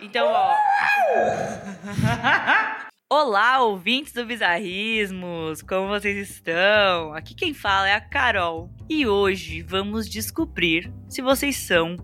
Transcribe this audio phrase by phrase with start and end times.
[0.00, 0.54] Então, ó.
[3.10, 5.62] Olá, ouvintes do Bizarrismos!
[5.62, 7.12] Como vocês estão?
[7.14, 8.70] Aqui quem fala é a Carol.
[8.88, 11.96] E hoje vamos descobrir se vocês são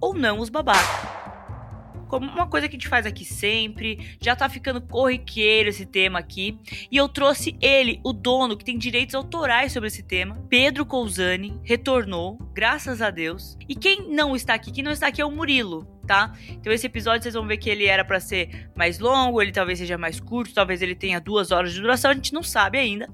[0.00, 1.03] ou não os babacas
[2.14, 4.16] como uma coisa que a gente faz aqui sempre.
[4.20, 6.56] Já tá ficando corriqueiro esse tema aqui.
[6.88, 10.40] E eu trouxe ele, o dono, que tem direitos autorais sobre esse tema.
[10.48, 13.58] Pedro Cousani retornou, graças a Deus.
[13.68, 16.32] E quem não está aqui, quem não está aqui é o Murilo, tá?
[16.50, 19.80] Então esse episódio vocês vão ver que ele era para ser mais longo, ele talvez
[19.80, 23.08] seja mais curto, talvez ele tenha duas horas de duração, a gente não sabe ainda.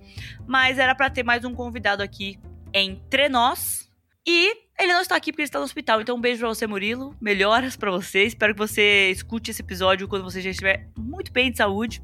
[0.47, 2.39] Mas era para ter mais um convidado aqui
[2.75, 3.89] entre nós.
[4.27, 6.01] E ele não está aqui porque ele está no hospital.
[6.01, 7.15] Então, um beijo pra você, Murilo.
[7.21, 8.25] Melhoras para você.
[8.25, 12.03] Espero que você escute esse episódio quando você já estiver muito bem de saúde.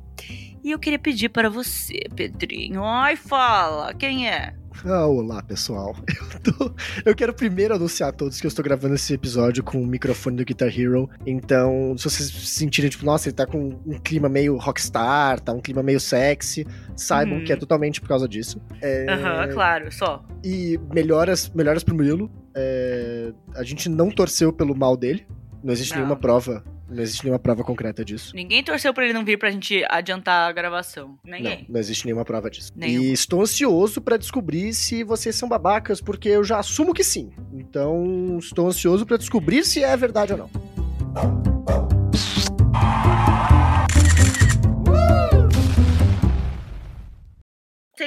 [0.62, 2.84] E eu queria pedir para você, Pedrinho.
[2.84, 4.54] Ai, fala, quem é?
[4.84, 5.94] Ah, olá, pessoal.
[6.46, 6.74] Eu, tô...
[7.04, 10.36] eu, quero primeiro anunciar a todos que eu estou gravando esse episódio com o microfone
[10.36, 11.10] do Guitar Hero.
[11.26, 15.52] Então, se vocês se sentirem, tipo, nossa, ele tá com um clima meio rockstar, tá
[15.52, 16.64] um clima meio sexy,
[16.94, 17.60] saibam que é uhum.
[17.60, 18.60] totalmente por causa disso.
[19.08, 19.46] Aham, é...
[19.46, 20.24] uhum, claro, só.
[20.44, 22.30] E melhoras, melhoras pro Murilo.
[22.54, 23.32] É...
[23.56, 25.26] A gente não torceu pelo mal dele.
[25.64, 26.02] Não existe não.
[26.02, 28.34] nenhuma prova não existe nenhuma prova concreta disso.
[28.34, 31.18] Ninguém torceu pra ele não vir pra gente adiantar a gravação.
[31.24, 31.64] Ninguém.
[31.66, 32.72] Não, não existe nenhuma prova disso.
[32.76, 33.02] Nenhum.
[33.02, 37.30] E estou ansioso para descobrir se vocês são babacas, porque eu já assumo que sim.
[37.52, 40.50] Então, estou ansioso para descobrir se é verdade ou não.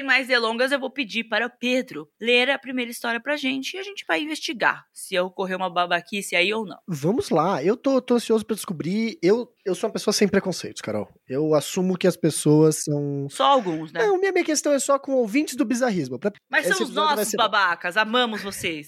[0.10, 3.78] Mais delongas, eu vou pedir para o Pedro ler a primeira história pra gente e
[3.78, 6.80] a gente vai investigar se ocorreu uma babaquice aí ou não.
[6.88, 9.20] Vamos lá, eu tô, tô ansioso para descobrir.
[9.22, 11.08] Eu, eu sou uma pessoa sem preconceitos, Carol.
[11.28, 13.28] Eu assumo que as pessoas são.
[13.30, 14.00] Só alguns, né?
[14.00, 16.18] Não, minha, minha questão é só com ouvintes do bizarrismo.
[16.18, 16.32] Pra...
[16.50, 18.88] Mas são os nossos babacas, amamos vocês.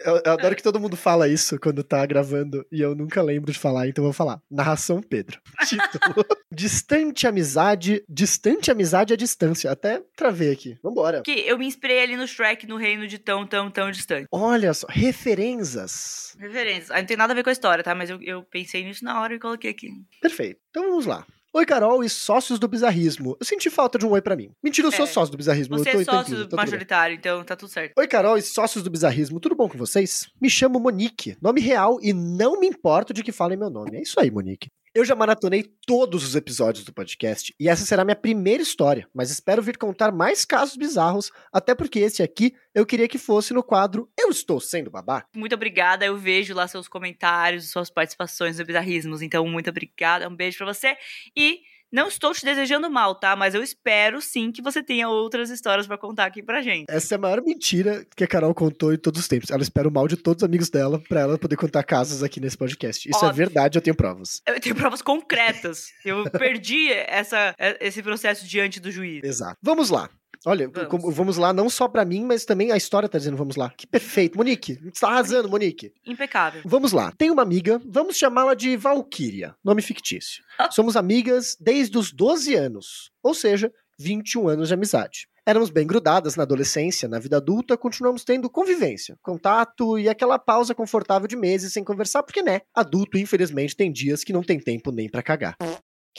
[0.00, 3.52] Eu, eu, adoro que todo mundo fala isso quando tá gravando e eu nunca lembro
[3.52, 4.40] de falar, então eu vou falar.
[4.50, 5.40] Narração Pedro.
[5.66, 6.24] Título.
[6.52, 8.04] distante amizade.
[8.08, 9.70] Distante amizade à distância.
[9.70, 10.78] Até travei aqui.
[10.82, 11.22] Vambora.
[11.22, 14.26] Que eu me inspirei ali no Shrek no reino de tão, tão, tão distante.
[14.30, 16.36] Olha só, referências.
[16.38, 16.90] Referências.
[16.90, 17.94] Ah, não tem nada a ver com a história, tá?
[17.94, 19.90] Mas eu, eu pensei nisso na hora e coloquei aqui.
[20.20, 20.60] Perfeito.
[20.70, 21.26] Então vamos lá.
[21.56, 23.34] Oi, Carol e sócios do Bizarrismo.
[23.40, 24.50] Eu senti falta de um oi para mim.
[24.62, 25.08] Mentira, eu sou é.
[25.08, 25.78] sócio do Bizarrismo.
[25.78, 27.94] Você eu tô, é sócio tá majoritário, então tá tudo certo.
[27.96, 29.40] Oi, Carol e sócios do Bizarrismo.
[29.40, 30.28] Tudo bom com vocês?
[30.38, 33.96] Me chamo Monique, nome real e não me importo de que falem meu nome.
[33.96, 34.68] É isso aí, Monique.
[34.96, 39.30] Eu já maratonei todos os episódios do podcast e essa será minha primeira história, mas
[39.30, 43.62] espero vir contar mais casos bizarros, até porque esse aqui eu queria que fosse no
[43.62, 45.26] quadro Eu Estou Sendo Babá.
[45.36, 50.34] Muito obrigada, eu vejo lá seus comentários, suas participações no Bizarrismos, então muito obrigada, um
[50.34, 50.96] beijo para você
[51.36, 51.60] e
[51.96, 53.34] não estou te desejando mal, tá?
[53.34, 56.84] Mas eu espero sim que você tenha outras histórias para contar aqui pra gente.
[56.90, 59.50] Essa é a maior mentira que a Carol contou em todos os tempos.
[59.50, 62.38] Ela espera o mal de todos os amigos dela para ela poder contar casos aqui
[62.38, 63.08] nesse podcast.
[63.08, 63.44] Isso é Óbvio.
[63.44, 64.42] é verdade, eu tenho provas.
[64.46, 65.86] Eu tenho provas concretas.
[66.04, 69.24] Eu perdi essa, esse processo diante do juiz.
[69.24, 69.56] Exato.
[69.62, 70.10] Vamos lá.
[70.44, 71.14] Olha, vamos.
[71.14, 73.70] vamos lá, não só para mim, mas também a história tá dizendo vamos lá.
[73.70, 74.36] Que perfeito.
[74.36, 75.92] Monique, está arrasando, Monique.
[76.04, 76.62] Impecável.
[76.64, 77.12] Vamos lá.
[77.16, 80.42] Tem uma amiga, vamos chamá-la de Valkyria, nome fictício.
[80.70, 85.28] Somos amigas desde os 12 anos, ou seja, 21 anos de amizade.
[85.48, 90.74] Éramos bem grudadas na adolescência, na vida adulta, continuamos tendo convivência, contato e aquela pausa
[90.74, 94.90] confortável de meses sem conversar, porque, né, adulto, infelizmente, tem dias que não tem tempo
[94.90, 95.56] nem para cagar.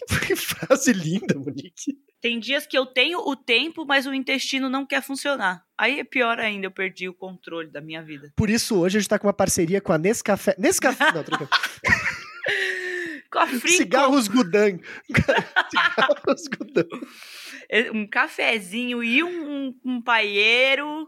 [0.28, 1.98] Que frase linda, Monique.
[2.20, 5.64] Tem dias que eu tenho o tempo, mas o intestino não quer funcionar.
[5.78, 8.34] Aí é pior ainda, eu perdi o controle da minha vida.
[8.36, 10.56] Por isso, hoje a gente tá com uma parceria com a Nescafé.
[10.58, 11.12] Nescafé.
[11.14, 11.48] Não, troca.
[13.32, 13.70] com a Frico.
[13.70, 14.80] Cigarros Gudan.
[15.70, 16.88] Cigarros Gudan.
[17.70, 21.08] É, um cafezinho e um, um paieiro.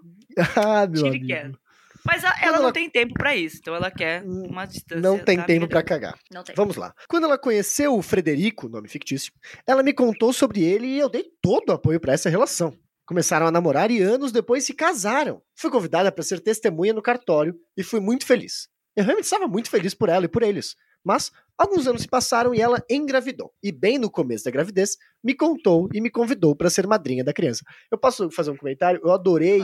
[0.56, 1.58] Ah, meu amigo.
[2.06, 5.02] Mas a, ela, ela, não tem tempo para isso, então ela quer hum, uma distância.
[5.02, 6.18] Não tem tempo para cagar.
[6.32, 6.56] Não tem.
[6.56, 6.94] Vamos lá.
[7.08, 9.32] Quando ela conheceu o Frederico, nome fictício,
[9.68, 12.74] ela me contou sobre ele e eu dei todo o apoio para essa relação.
[13.06, 15.42] Começaram a namorar e anos depois se casaram.
[15.56, 18.68] Fui convidada para ser testemunha no cartório e fui muito feliz.
[18.96, 20.76] Eu realmente estava muito feliz por ela e por eles.
[21.04, 23.52] Mas alguns anos se passaram e ela engravidou.
[23.62, 27.34] E bem no começo da gravidez, me contou e me convidou para ser madrinha da
[27.34, 27.64] criança.
[27.92, 29.02] Eu posso fazer um comentário?
[29.04, 29.62] Eu adorei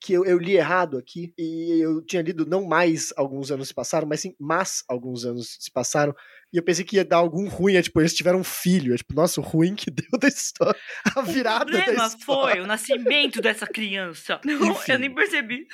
[0.00, 3.74] que eu, eu, li errado aqui e eu tinha lido não mais alguns anos se
[3.74, 6.14] passaram, mas sim mas alguns anos se passaram.
[6.52, 8.94] E eu pensei que ia dar algum ruim, é tipo, eles tiveram um filho.
[8.94, 10.78] É tipo, nossa, o ruim que deu da história.
[11.16, 12.06] A virada da história.
[12.06, 14.40] O problema foi o nascimento dessa criança.
[14.44, 15.66] Não, Enfim, eu nem percebi.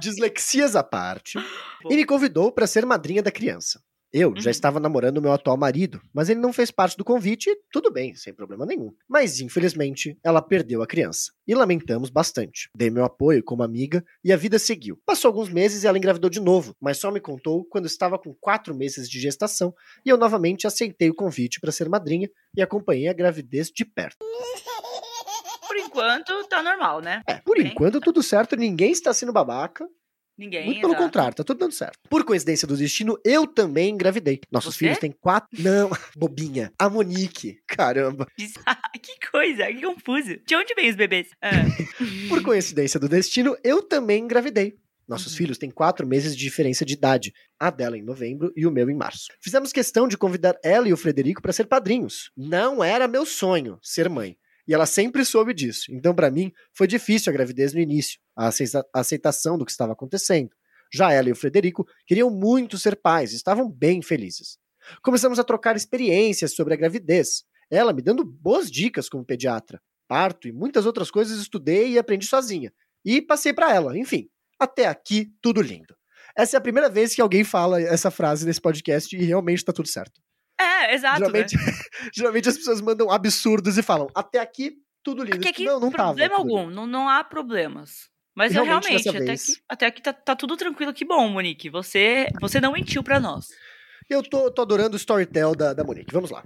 [0.00, 1.38] Dislexias à parte.
[1.90, 3.78] E me convidou para ser madrinha da criança.
[4.16, 4.36] Eu Uhum.
[4.40, 7.90] já estava namorando meu atual marido, mas ele não fez parte do convite e tudo
[7.92, 8.92] bem, sem problema nenhum.
[9.08, 11.32] Mas infelizmente, ela perdeu a criança.
[11.48, 12.70] E lamentamos bastante.
[12.76, 14.96] Dei meu apoio como amiga e a vida seguiu.
[15.04, 18.32] Passou alguns meses e ela engravidou de novo, mas só me contou quando estava com
[18.40, 19.74] quatro meses de gestação
[20.06, 24.18] e eu novamente aceitei o convite para ser madrinha e acompanhei a gravidez de perto.
[25.66, 27.20] Por enquanto, tá normal, né?
[27.26, 27.66] É, por Bem.
[27.66, 29.88] enquanto tudo certo, ninguém está sendo babaca.
[30.36, 30.66] Ninguém.
[30.66, 31.04] Muito pelo exato.
[31.04, 31.98] contrário, tá tudo dando certo.
[32.08, 34.40] Por coincidência do destino, eu também engravidei.
[34.50, 34.78] Nossos Você?
[34.80, 35.48] filhos têm quatro.
[35.62, 36.72] Não, bobinha.
[36.78, 37.58] A Monique.
[37.66, 38.26] Caramba.
[38.36, 40.36] que coisa, que confuso.
[40.46, 41.28] De onde vem os bebês?
[41.40, 41.50] Ah,
[42.28, 44.74] Por coincidência do destino, eu também engravidei.
[45.06, 45.38] Nossos Uhum.
[45.38, 47.32] filhos têm quatro meses de diferença de idade.
[47.60, 49.26] A dela em novembro e o meu em março.
[49.40, 52.30] Fizemos questão de convidar ela e o Frederico para ser padrinhos.
[52.36, 54.36] Não era meu sonho ser mãe.
[54.66, 55.92] E ela sempre soube disso.
[55.92, 59.70] Então, para mim, foi difícil a gravidez no início, a aceita- a aceitação do que
[59.70, 60.50] estava acontecendo.
[60.92, 64.58] Já ela e o Frederico queriam muito ser pais, estavam bem felizes.
[65.02, 67.44] Começamos a trocar experiências sobre a gravidez.
[67.70, 69.80] Ela me dando boas dicas como pediatra.
[70.06, 72.72] Parto e muitas outras coisas estudei e aprendi sozinha.
[73.04, 74.28] E passei para ela, enfim.
[74.58, 75.96] Até aqui, tudo lindo.
[76.36, 79.72] Essa é a primeira vez que alguém fala essa frase nesse podcast e realmente tá
[79.72, 80.20] tudo certo.
[80.60, 81.18] É, exato.
[81.18, 81.62] geralmente, né?
[82.14, 84.72] geralmente as pessoas mandam absurdos e falam, até aqui,
[85.02, 85.36] tudo lindo.
[85.36, 86.08] Aqui, aqui, não, não tava.
[86.10, 88.08] problema tudo algum, não, não há problemas.
[88.34, 90.92] Mas E eu realmente, realmente, até vez- aqui, até aqui tá, tá tudo tranquilo.
[90.92, 91.70] Que bom, Monique.
[91.70, 93.46] Você, você não mentiu pra nós.
[94.10, 96.12] Eu tô, tô adorando o storytell da, da Monique.
[96.12, 96.44] Vamos lá.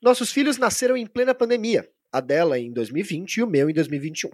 [0.00, 1.88] Nossos filhos nasceram em plena pandemia.
[2.12, 4.30] A dela em 2020 e o meu em 2021.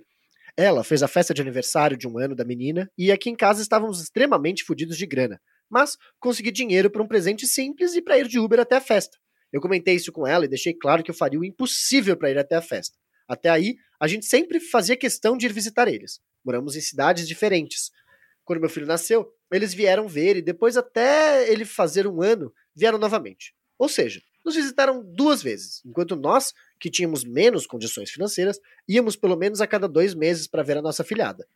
[0.56, 3.60] Ela fez a festa de aniversário de um ano da menina e aqui em casa
[3.60, 5.40] estávamos extremamente fodidos de grana.
[5.68, 9.18] Mas consegui dinheiro para um presente simples e para ir de Uber até a festa.
[9.52, 12.38] Eu comentei isso com ela e deixei claro que eu faria o impossível para ir
[12.38, 12.96] até a festa.
[13.28, 16.20] Até aí, a gente sempre fazia questão de ir visitar eles.
[16.44, 17.90] Moramos em cidades diferentes.
[18.44, 22.98] Quando meu filho nasceu, eles vieram ver e depois, até ele fazer um ano, vieram
[22.98, 23.54] novamente.
[23.78, 29.36] Ou seja, nos visitaram duas vezes, enquanto nós, que tínhamos menos condições financeiras, íamos pelo
[29.36, 31.46] menos a cada dois meses para ver a nossa filhada.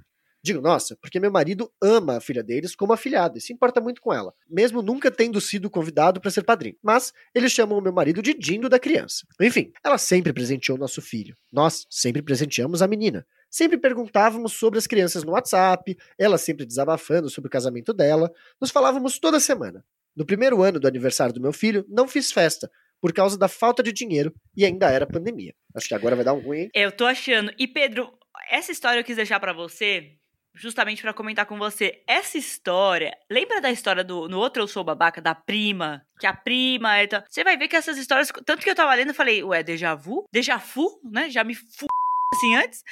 [0.43, 4.01] Digo nossa, porque meu marido ama a filha deles como afilhada e se importa muito
[4.01, 6.77] com ela, mesmo nunca tendo sido convidado para ser padrinho.
[6.83, 9.27] Mas eles chamam o meu marido de Dindo da criança.
[9.41, 11.35] Enfim, ela sempre presenteou nosso filho.
[11.53, 13.27] Nós sempre presenteamos a menina.
[13.51, 18.31] Sempre perguntávamos sobre as crianças no WhatsApp, ela sempre desabafando sobre o casamento dela.
[18.61, 19.85] Nos falávamos toda semana.
[20.17, 22.71] No primeiro ano do aniversário do meu filho, não fiz festa,
[23.01, 25.55] por causa da falta de dinheiro e ainda era pandemia.
[25.75, 26.71] Acho que agora vai dar um ruim, hein?
[26.75, 27.53] Eu tô achando.
[27.59, 28.13] E Pedro,
[28.51, 30.17] essa história eu quis deixar pra você,
[30.55, 32.03] justamente pra comentar com você.
[32.07, 36.35] Essa história, lembra da história do no outro eu sou babaca da prima, que a
[36.35, 39.15] prima é tal- Você vai ver que essas histórias, tanto que eu tava lendo, eu
[39.15, 40.25] falei, ué, déjà vu?
[40.33, 41.31] Déjà vu, né?
[41.31, 41.87] Já me fu
[42.35, 42.83] assim antes.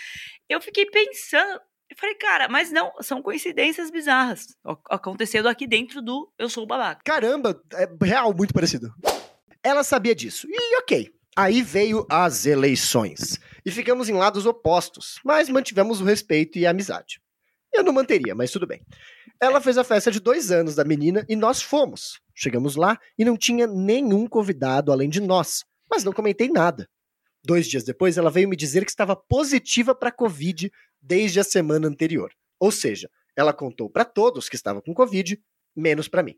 [0.49, 1.60] Eu fiquei pensando,
[1.90, 6.66] eu falei, cara, mas não, são coincidências bizarras ac- acontecendo aqui dentro do eu sou
[6.66, 7.00] babaca.
[7.05, 8.93] Caramba, é real, muito parecido.
[9.62, 10.46] Ela sabia disso.
[10.50, 11.10] E ok.
[11.37, 13.38] Aí veio as eleições.
[13.64, 17.20] E ficamos em lados opostos, mas mantivemos o respeito e a amizade.
[17.79, 18.83] Eu não manteria, mas tudo bem.
[19.41, 22.21] Ela fez a festa de dois anos da menina e nós fomos.
[22.35, 26.89] Chegamos lá e não tinha nenhum convidado além de nós, mas não comentei nada.
[27.45, 31.87] Dois dias depois, ela veio me dizer que estava positiva para Covid desde a semana
[31.87, 32.33] anterior.
[32.59, 35.41] Ou seja, ela contou para todos que estava com Covid,
[35.77, 36.35] menos para mim.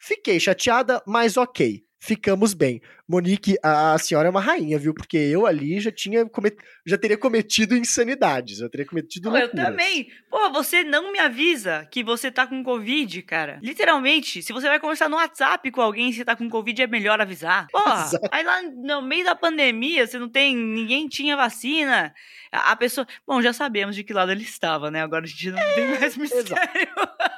[0.00, 1.84] Fiquei chateada, mas ok.
[2.04, 2.82] Ficamos bem.
[3.08, 4.92] Monique, a, senhora é uma rainha, viu?
[4.92, 6.56] Porque eu ali já tinha comet...
[6.84, 10.08] já teria cometido insanidades, eu teria cometido Pô, eu também.
[10.28, 13.60] Pô, você não me avisa que você tá com Covid, cara.
[13.62, 16.88] Literalmente, se você vai conversar no WhatsApp com alguém e você tá com Covid, é
[16.88, 17.68] melhor avisar.
[17.70, 18.28] Pô, Exato.
[18.32, 20.56] aí lá no meio da pandemia, você não tem.
[20.56, 22.12] Ninguém tinha vacina.
[22.50, 23.06] A, a pessoa.
[23.24, 25.02] Bom, já sabemos de que lado ele estava, né?
[25.02, 26.56] Agora a gente não tem mais mistério.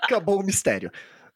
[0.02, 0.90] Acabou o mistério.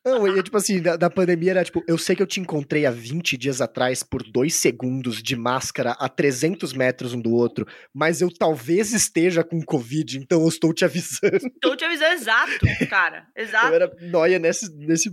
[0.04, 2.86] Não, e tipo assim, da, da pandemia era tipo, eu sei que eu te encontrei
[2.86, 7.66] há 20 dias atrás por dois segundos de máscara a 300 metros um do outro,
[7.94, 11.38] mas eu talvez esteja com Covid, então eu estou te avisando.
[11.60, 13.26] Tô te avisando exato, cara.
[13.36, 13.66] Exato.
[13.66, 15.10] Eu era nóia nesse, nesse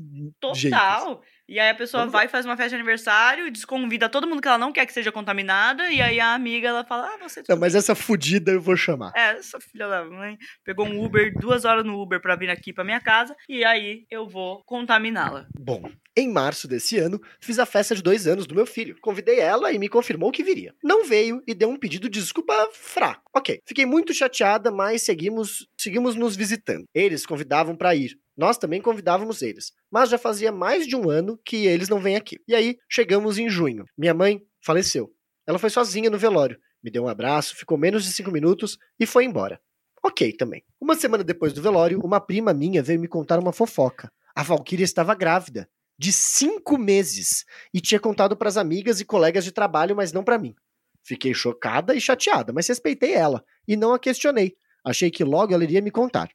[0.55, 0.75] jeito.
[0.75, 1.21] Total.
[1.47, 4.47] E aí a pessoa Vamos vai, faz uma festa de aniversário, desconvida todo mundo que
[4.47, 7.43] ela não quer que seja contaminada, e aí a amiga ela fala: Ah, você.
[7.47, 9.11] Não, mas essa fudida eu vou chamar.
[9.15, 12.73] É, essa filha da mãe pegou um Uber, duas horas no Uber pra vir aqui
[12.73, 15.45] pra minha casa, e aí eu vou contaminá-la.
[15.57, 18.95] Bom, em março desse ano, fiz a festa de dois anos do meu filho.
[19.01, 20.73] Convidei ela e me confirmou que viria.
[20.83, 23.29] Não veio e deu um pedido de desculpa fraco.
[23.35, 26.85] Ok, fiquei muito chateada, mas seguimos, seguimos nos visitando.
[26.93, 28.17] Eles convidavam pra ir.
[28.37, 29.71] Nós também convidávamos eles.
[29.89, 32.37] Mas já fazia mais de um ano que eles não vêm aqui.
[32.47, 33.85] E aí, chegamos em junho.
[33.97, 35.11] Minha mãe faleceu.
[35.47, 36.59] Ela foi sozinha no velório.
[36.83, 39.59] Me deu um abraço, ficou menos de cinco minutos e foi embora.
[40.03, 40.63] Ok também.
[40.79, 44.11] Uma semana depois do velório, uma prima minha veio me contar uma fofoca.
[44.35, 45.67] A Valkyria estava grávida.
[45.97, 50.23] de cinco meses e tinha contado para as amigas e colegas de trabalho, mas não
[50.23, 50.53] para mim.
[51.03, 54.55] Fiquei chocada e chateada, mas respeitei ela e não a questionei.
[54.83, 56.29] Achei que logo ela iria me contar.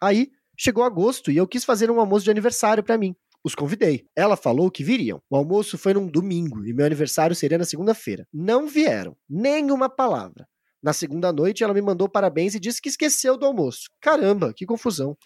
[0.00, 3.14] Aí chegou agosto e eu quis fazer um almoço de aniversário para mim.
[3.44, 4.04] Os convidei.
[4.16, 5.22] Ela falou que viriam.
[5.30, 8.26] O almoço foi num domingo e meu aniversário seria na segunda-feira.
[8.32, 10.46] Não vieram, nenhuma palavra.
[10.82, 13.88] Na segunda noite, ela me mandou parabéns e disse que esqueceu do almoço.
[14.00, 15.16] Caramba, que confusão.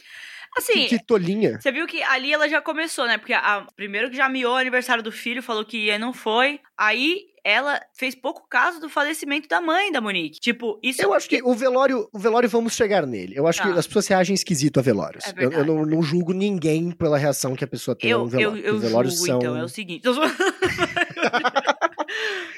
[0.56, 1.58] Assim, que, que tolinha.
[1.60, 3.16] Você viu que ali ela já começou, né?
[3.16, 6.12] Porque a, primeiro que já miou o aniversário do filho, falou que ia e não
[6.12, 6.60] foi.
[6.76, 10.38] Aí ela fez pouco caso do falecimento da mãe da Monique.
[10.38, 11.02] Tipo, isso.
[11.02, 13.34] Eu acho que o velório, o velório vamos chegar nele.
[13.34, 13.72] Eu acho Tá.
[13.72, 15.24] que as pessoas reagem esquisito a velórios.
[15.24, 18.10] É eu, verdade, eu não, é não julgo ninguém pela reação que a pessoa tem
[18.10, 18.60] a Eu, um velório.
[18.60, 19.38] eu, eu velórios julgo, são...
[19.38, 20.04] então, é o seguinte.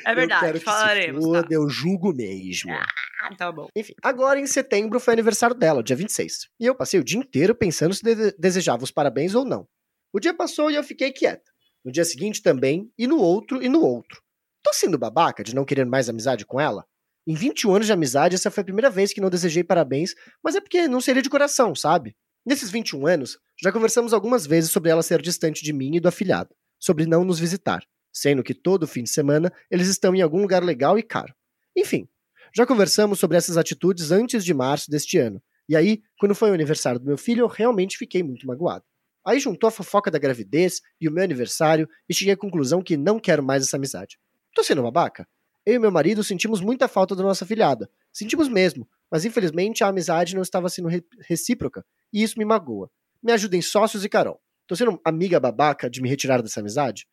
[0.05, 1.25] Eu é eu verdade, quero que falaremos.
[1.25, 1.39] Se tá.
[1.43, 2.73] foda, Eu julgo mesmo.
[2.73, 3.69] Ah, tá bom.
[3.75, 6.49] Enfim, agora em setembro foi aniversário dela, dia 26.
[6.61, 9.67] E eu passei o dia inteiro pensando se de- desejava os parabéns ou não.
[10.13, 11.51] O dia passou e eu fiquei quieta.
[11.85, 14.23] No dia seguinte também, e no outro, e no outro.
[14.63, 16.85] Tô sendo babaca de não querer mais amizade com ela?
[17.27, 20.55] Em 21 anos de amizade, essa foi a primeira vez que não desejei parabéns, mas
[20.55, 22.15] é porque não seria de coração, sabe?
[22.45, 26.09] Nesses 21 anos, já conversamos algumas vezes sobre ela ser distante de mim e do
[26.09, 27.83] afilhado, sobre não nos visitar,
[28.15, 31.35] sendo que todo fim de semana eles estão em algum lugar legal e caro.
[31.77, 32.09] Enfim,
[32.55, 35.43] já conversamos sobre essas atitudes antes de março deste ano.
[35.69, 38.85] E aí, quando foi o aniversário do meu filho, eu realmente fiquei muito magoado.
[39.27, 42.97] Aí juntou a fofoca da gravidez e o meu aniversário e cheguei à conclusão que
[42.97, 44.19] não quero mais essa amizade.
[44.55, 45.27] Tô sendo babaca?
[45.67, 47.91] Eu e meu marido sentimos muita falta da nossa filhada.
[48.13, 52.91] Sentimos mesmo, mas infelizmente a amizade não estava sendo re- recíproca e isso me magoa.
[53.23, 54.39] Me ajudem sócios e Carol.
[54.67, 57.07] Tô sendo amiga babaca de me retirar dessa amizade?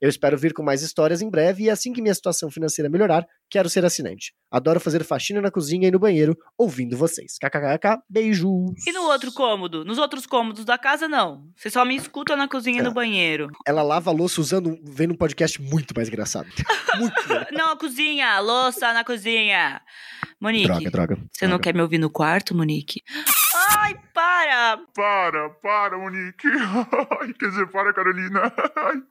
[0.00, 3.24] Eu espero vir com mais histórias em breve e assim que minha situação financeira melhorar,
[3.48, 4.34] quero ser assinante.
[4.50, 7.38] Adoro fazer faxina na cozinha e no banheiro, ouvindo vocês.
[7.40, 8.72] KKKK, beijos.
[8.86, 9.84] E no outro cômodo?
[9.84, 11.48] Nos outros cômodos da casa, não.
[11.56, 12.94] Você só me escuta na cozinha e no É.
[12.94, 13.48] banheiro.
[13.66, 16.48] Ela lava a louça usando, vendo um podcast muito mais engraçado.
[16.98, 17.14] muito.
[17.52, 19.80] Não, a cozinha, louça na cozinha.
[20.40, 21.16] Monique, Droga, droga.
[21.32, 21.62] você não droga.
[21.62, 23.00] quer me ouvir no quarto, Monique?
[23.54, 24.78] Ai, para!
[24.94, 26.48] Para, para, Monique.
[27.20, 28.52] Ai, Quer dizer, para, Carolina.
[28.76, 29.02] Ai.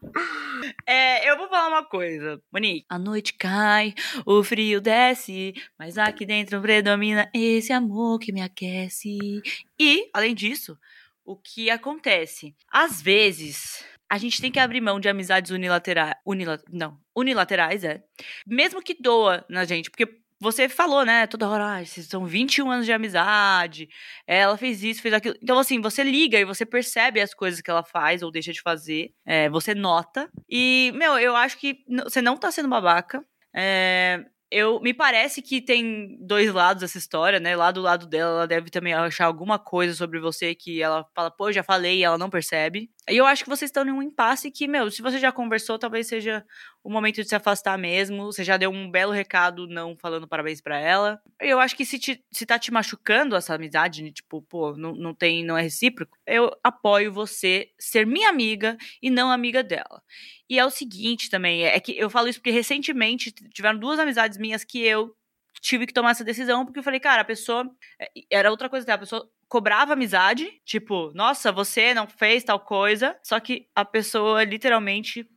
[0.86, 2.42] É, eu vou falar uma coisa.
[2.52, 3.94] Monique, a noite cai,
[4.26, 9.42] o frio desce, mas aqui dentro predomina esse amor que me aquece.
[9.80, 10.78] E, além disso,
[11.26, 12.54] o que acontece?
[12.70, 16.16] Às vezes, a gente tem que abrir mão de amizades unilaterais.
[16.26, 18.04] Unila, não, unilaterais, é.
[18.46, 20.22] Mesmo que doa na gente, porque.
[20.44, 23.88] Você falou, né, toda hora, ah, vocês são 21 anos de amizade,
[24.28, 25.36] ela fez isso, fez aquilo.
[25.42, 28.62] Então, assim, você liga e você percebe as coisas que ela faz ou deixa de
[28.62, 30.30] fazer, é, você nota.
[30.50, 33.24] E, meu, eu acho que você não tá sendo babaca.
[33.56, 37.56] É, eu, me parece que tem dois lados essa história, né?
[37.56, 41.32] Lá do lado dela, ela deve também achar alguma coisa sobre você que ela fala,
[41.32, 42.90] pô, já falei e ela não percebe.
[43.10, 45.78] E eu acho que vocês estão em um impasse que, meu, se você já conversou,
[45.78, 46.46] talvez seja
[46.82, 48.26] o momento de se afastar mesmo.
[48.26, 51.22] Você já deu um belo recado não falando parabéns pra ela.
[51.40, 55.14] Eu acho que se, te, se tá te machucando essa amizade, tipo, pô, não, não
[55.14, 60.02] tem, não é recíproco, eu apoio você ser minha amiga e não amiga dela.
[60.50, 64.38] E é o seguinte também, é que eu falo isso porque recentemente tiveram duas amizades
[64.38, 65.14] minhas que eu
[65.62, 67.70] tive que tomar essa decisão, porque eu falei, cara, a pessoa.
[68.00, 68.96] é, Era outra coisa, tá?
[68.96, 74.44] a pessoa cobrava amizade, tipo, nossa, você não fez tal coisa, só que a pessoa
[74.44, 75.30] literalmente.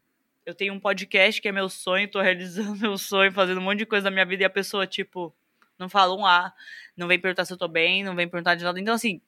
[0.47, 3.81] Eu tenho um podcast que é meu sonho, tô realizando meu sonho, fazendo um monte
[3.81, 5.37] de coisa na minha vida, e a pessoa, tipo,
[5.79, 6.51] não fala um A,
[6.97, 8.81] não vem perguntar se eu tô bem, não vem perguntar de nada.
[8.81, 9.21] Então, assim,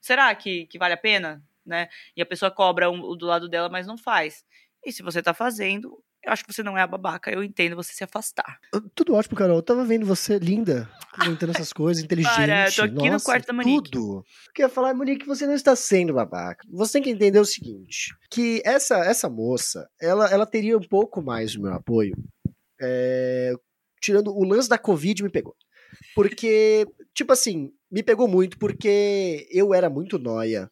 [0.00, 1.40] será que, que vale a pena?
[1.64, 1.88] Né?
[2.16, 4.44] E a pessoa cobra um- o do lado dela, mas não faz.
[4.84, 7.76] E se você tá fazendo, eu acho que você não é a babaca, eu entendo
[7.76, 8.58] você se afastar.
[8.94, 9.56] Tudo ótimo, Carol.
[9.56, 10.88] Eu tava vendo você linda,
[11.18, 12.34] comentando essas coisas, inteligente.
[12.34, 13.90] Para, tô aqui no Nossa, quarto da Monique.
[13.90, 14.24] Tudo.
[14.46, 16.66] Eu queria falar, Monique, você não está sendo babaca.
[16.70, 21.22] Você tem que entender o seguinte: que essa, essa moça, ela, ela teria um pouco
[21.22, 22.14] mais do meu apoio.
[22.80, 23.52] é,
[24.00, 25.54] tirando o lance da Covid, me pegou.
[26.14, 30.70] Porque, tipo assim, me pegou muito porque eu era muito noia.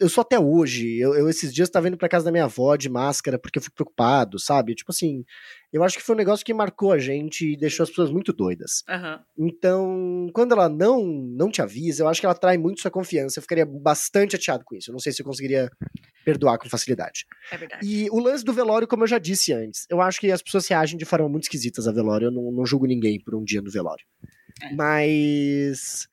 [0.00, 0.98] Eu sou até hoje.
[0.98, 3.62] Eu, eu esses dias estava indo pra casa da minha avó de máscara porque eu
[3.62, 4.74] fico preocupado, sabe?
[4.74, 5.24] Tipo assim,
[5.72, 8.32] eu acho que foi um negócio que marcou a gente e deixou as pessoas muito
[8.32, 8.82] doidas.
[8.88, 9.20] Aham.
[9.38, 13.38] Então, quando ela não não te avisa, eu acho que ela atrai muito sua confiança.
[13.38, 14.90] Eu ficaria bastante chateado com isso.
[14.90, 15.70] Eu não sei se eu conseguiria
[16.24, 17.24] perdoar com facilidade.
[17.50, 17.86] É verdade.
[17.86, 20.68] E o lance do velório, como eu já disse antes, eu acho que as pessoas
[20.68, 22.26] reagem de forma muito esquisitas a velório.
[22.26, 24.04] Eu não, não julgo ninguém por um dia no velório.
[24.62, 24.74] É.
[24.74, 26.06] Mas.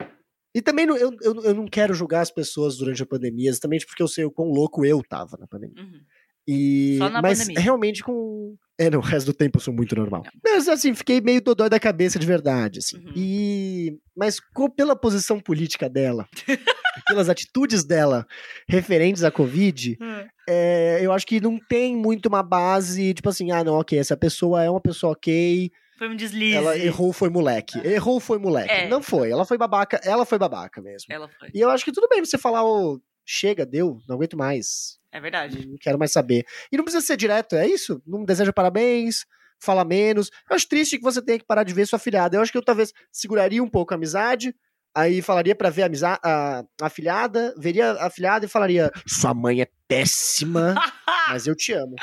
[0.57, 3.85] E também não- eu, eu, eu não quero julgar as pessoas durante a pandemia, exatamente
[3.85, 5.83] porque eu sei o quão louco eu tava na pandemia.
[5.83, 5.99] Uhum.
[6.47, 7.59] E, Só na mas pandemia.
[7.61, 10.23] realmente com, É, no resto do tempo eu sou muito normal.
[10.43, 12.97] Mas assim, fiquei meio dodói da cabeça de verdade, assim.
[12.97, 13.11] Uhum.
[13.15, 13.99] E...
[14.15, 16.25] Mas co- pela posição política dela,
[17.07, 18.25] pelas atitudes dela
[18.67, 19.97] referentes à Covid,
[20.49, 24.17] é, eu acho que não tem muito uma base, tipo assim, ah, não, ok, essa
[24.17, 26.55] pessoa é uma pessoa ok, Foi um deslize.
[26.55, 27.79] ela errou, foi moleque.
[27.85, 28.71] Errou, foi moleque.
[28.71, 28.87] É.
[28.87, 31.07] Não foi, ela foi babaca, ela foi babaca mesmo.
[31.13, 31.49] Ela foi.
[31.53, 35.19] E eu acho que tudo bem você falar, ô, chega, deu, não aguento mais, É
[35.19, 35.67] verdade.
[35.67, 36.45] não quero mais saber.
[36.71, 38.01] E não precisa ser direto, é isso?
[38.05, 39.25] Não deseja parabéns,
[39.59, 40.29] fala menos.
[40.49, 42.37] Eu acho triste que você tenha que parar de ver sua afilhada.
[42.37, 44.53] Eu acho que eu talvez seguraria um pouco a amizade,
[44.95, 49.61] aí falaria pra ver a, a, a afilhada, veria a afilhada e falaria: Sua mãe
[49.61, 50.75] é péssima,
[51.27, 51.95] mas eu te amo.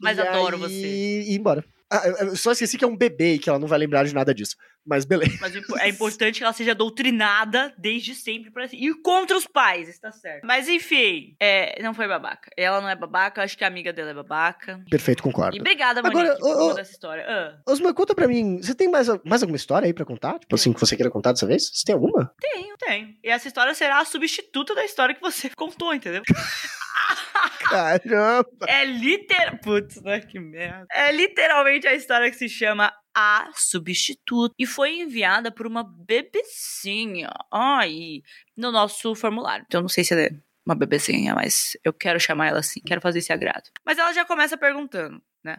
[0.00, 0.74] Mas E adoro aí, você.
[0.74, 1.62] E ir embora.
[1.90, 4.14] Ah, eu- só esqueci que é um bebê e que ela não vai lembrar de
[4.14, 4.56] nada disso.
[4.88, 5.36] Mas beleza.
[5.40, 10.12] Mas é importante que ela seja doutrinada desde sempre pra ir contra os pais, está
[10.12, 10.44] certo.
[10.46, 12.48] Mas enfim, é, não foi babaca.
[12.56, 14.80] Ela não é babaca, acho que a amiga dela é babaca.
[14.88, 15.56] Perfeito, concordo.
[15.56, 17.24] E obrigada, Agora, Monique, por ô, ô, contar essa história.
[17.28, 20.38] Ah, Osma, conta pra mim, você tem mais, mais alguma história aí pra contar?
[20.38, 21.68] Tipo assim, que você queira contar dessa vez?
[21.72, 22.32] Você tem alguma?
[22.40, 23.14] tenho, tenho.
[23.24, 26.22] E essa história será a substituta da história que você contou, entendeu?
[27.48, 28.66] Caramba!
[28.66, 29.58] É literal.
[29.58, 30.20] Putz, né?
[30.20, 30.86] Que merda.
[30.92, 34.54] É literalmente a história que se chama A Substituta.
[34.58, 37.30] E foi enviada por uma bebecinha.
[37.52, 38.22] Ai,
[38.56, 39.64] no nosso formulário.
[39.66, 40.30] Então não sei se é
[40.66, 42.80] uma bebecinha, mas eu quero chamar ela assim.
[42.80, 43.70] Quero fazer esse agrado.
[43.84, 45.58] Mas ela já começa perguntando, né?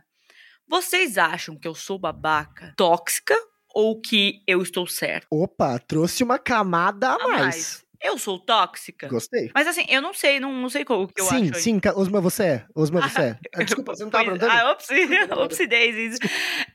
[0.68, 3.34] Vocês acham que eu sou babaca, tóxica
[3.74, 5.28] ou que eu estou certa?
[5.32, 7.86] Opa, trouxe uma camada a A mais.
[8.02, 9.08] Eu sou tóxica?
[9.08, 9.50] Gostei.
[9.54, 11.60] Mas assim, eu não sei, não, não sei o que eu sim, acho.
[11.60, 12.66] sim, Ca- Osma, você é.
[12.76, 13.40] Osma, você é.
[13.56, 14.52] Ah, Desculpa, você não Pois- perguntando?
[14.52, 14.88] Ah, ops,
[15.38, 16.20] ops daisies.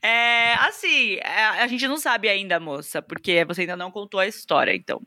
[0.01, 4.27] É, assim, é, a gente não sabe ainda, moça, porque você ainda não contou a
[4.27, 5.01] história, então.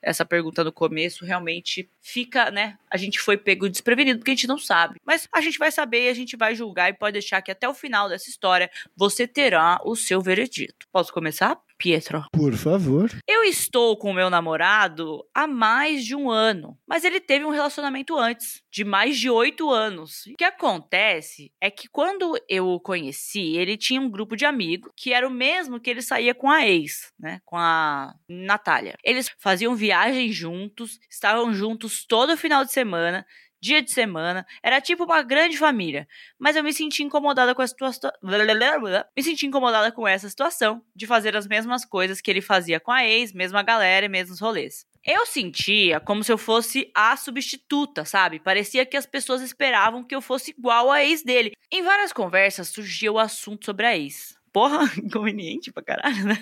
[0.00, 2.78] Essa pergunta no começo realmente fica, né?
[2.90, 5.00] A gente foi pego desprevenido porque a gente não sabe.
[5.04, 7.68] Mas a gente vai saber e a gente vai julgar e pode deixar que até
[7.68, 10.86] o final dessa história você terá o seu veredito.
[10.92, 11.58] Posso começar?
[11.78, 12.24] Pietro.
[12.32, 13.10] Por favor.
[13.26, 17.50] Eu estou com o meu namorado há mais de um ano, mas ele teve um
[17.50, 20.26] relacionamento antes, de mais de oito anos.
[20.26, 24.90] O que acontece é que quando eu o conheci, ele tinha um grupo de amigos
[24.96, 27.40] que era o mesmo que ele saía com a ex, né?
[27.44, 28.96] Com a Natália.
[29.04, 33.24] Eles faziam viagem juntos, estavam juntos todo final de semana.
[33.60, 36.06] Dia de semana, era tipo uma grande família.
[36.38, 38.10] Mas eu me senti incomodada com a situação.
[38.22, 42.92] Me senti incomodada com essa situação de fazer as mesmas coisas que ele fazia com
[42.92, 44.86] a ex, mesma galera e mesmos rolês.
[45.04, 48.38] Eu sentia como se eu fosse a substituta, sabe?
[48.38, 51.52] Parecia que as pessoas esperavam que eu fosse igual à ex dele.
[51.72, 54.36] Em várias conversas surgia o assunto sobre a ex.
[54.52, 56.34] Porra, inconveniente pra caralho, né?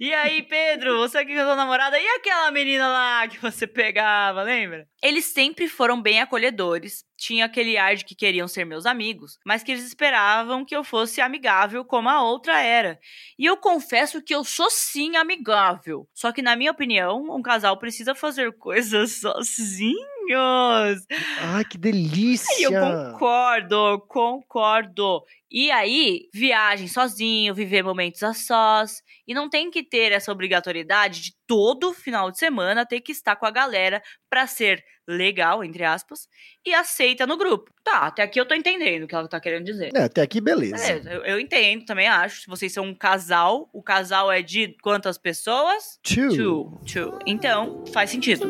[0.00, 4.88] E aí, Pedro, você a sua namorada, e aquela menina lá que você pegava, lembra?
[5.02, 9.62] Eles sempre foram bem acolhedores, tinha aquele ar de que queriam ser meus amigos, mas
[9.62, 13.00] que eles esperavam que eu fosse amigável como a outra era.
[13.38, 16.06] E eu confesso que eu sou sim amigável.
[16.12, 21.06] Só que, na minha opinião, um casal precisa fazer coisas sozinhos.
[21.40, 22.60] Ai, que delícia!
[22.60, 25.22] E eu concordo, concordo.
[25.50, 29.02] E aí, viagem sozinho, viver momentos a sós.
[29.26, 33.36] E não tem que ter essa obrigatoriedade de todo final de semana ter que estar
[33.36, 36.26] com a galera pra ser legal, entre aspas,
[36.64, 37.70] e aceita no grupo.
[37.82, 39.90] Tá, até aqui eu tô entendendo o que ela tá querendo dizer.
[39.94, 40.76] É, até aqui, beleza.
[40.76, 42.42] Beleza, eu, eu entendo, também acho.
[42.42, 45.98] Se vocês são um casal, o casal é de quantas pessoas?
[46.02, 46.34] Two.
[46.34, 46.80] Two.
[46.90, 47.18] Two.
[47.26, 48.46] Então, faz sentido.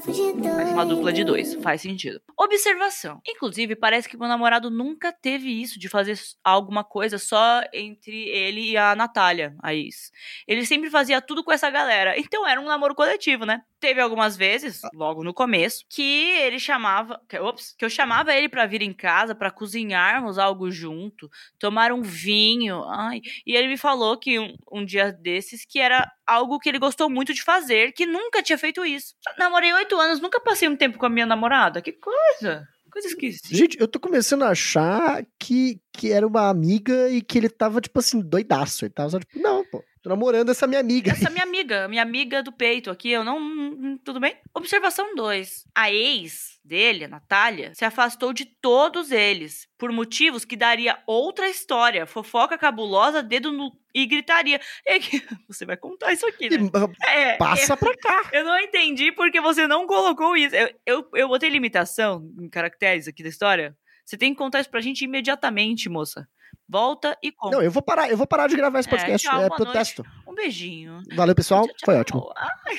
[0.00, 2.20] Faz uma dupla de dois, faz sentido.
[2.36, 3.20] Observação.
[3.26, 8.70] Inclusive, parece que meu namorado nunca teve isso de fazer alguma coisa só entre ele
[8.70, 10.10] e a Natália, a ex.
[10.46, 12.18] Ele sempre fazia tudo com essa galera.
[12.18, 13.62] Então era um namoro coletivo, né?
[13.80, 17.20] Teve algumas vezes, logo no começo, que ele chamava.
[17.28, 21.92] Que, ops, que eu chamava ele pra vir em casa pra cozinharmos algo junto, tomar
[21.92, 22.82] um vinho.
[22.84, 26.78] Ai, e ele me falou que um, um dia desses que era algo que ele
[26.78, 29.14] gostou muito de fazer, que nunca tinha feito isso.
[29.38, 31.80] Namorei oito anos, nunca passei um tempo com a minha namorada.
[31.80, 32.66] Que coisa!
[32.90, 33.48] Coisa esquisita.
[33.50, 37.80] Gente, eu tô começando a achar que, que era uma amiga e que ele tava,
[37.80, 38.84] tipo assim, doidaço.
[38.84, 41.12] Ele tava só, tipo, não, pô, tô namorando essa minha amiga.
[41.12, 43.98] Essa minha amiga, minha amiga do peito aqui, eu não.
[43.98, 44.36] Tudo bem?
[44.54, 45.66] Observação 2.
[45.74, 51.48] A ex dele, a Natália, se afastou de todos eles por motivos que daria outra
[51.48, 52.06] história.
[52.06, 53.72] Fofoca cabulosa, dedo no.
[53.94, 54.60] e gritaria.
[54.86, 56.56] É que você vai contar isso aqui, né?
[56.58, 58.28] E, É, passa pra cá.
[58.32, 60.54] Eu não entendi porque você não colocou isso.
[60.54, 63.76] Eu, eu, eu botei limitação em caracteres aqui da história.
[64.04, 66.28] Você tem que contar isso pra gente imediatamente, moça.
[66.68, 67.56] Volta e conta.
[67.56, 69.26] Não, eu vou parar, eu vou parar de gravar esse É, podcast.
[69.26, 70.04] tchau, É, protesto.
[70.26, 71.00] Um beijinho.
[71.14, 71.66] Valeu, pessoal.
[71.66, 72.00] Tchau, Foi tchau.
[72.00, 72.32] ótimo.
[72.36, 72.76] Ai,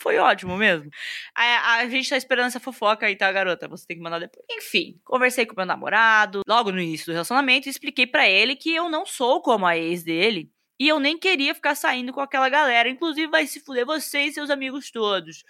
[0.00, 0.90] Foi ótimo mesmo.
[1.34, 3.68] A, a gente tá esperando essa fofoca aí, tá, garota?
[3.68, 4.44] Você tem que mandar depois.
[4.50, 8.74] Enfim, conversei com meu namorado logo no início do relacionamento e expliquei pra ele que
[8.74, 10.50] eu não sou como a ex dele.
[10.80, 12.88] E eu nem queria ficar saindo com aquela galera.
[12.88, 15.44] Inclusive, vai se fuder você e seus amigos todos.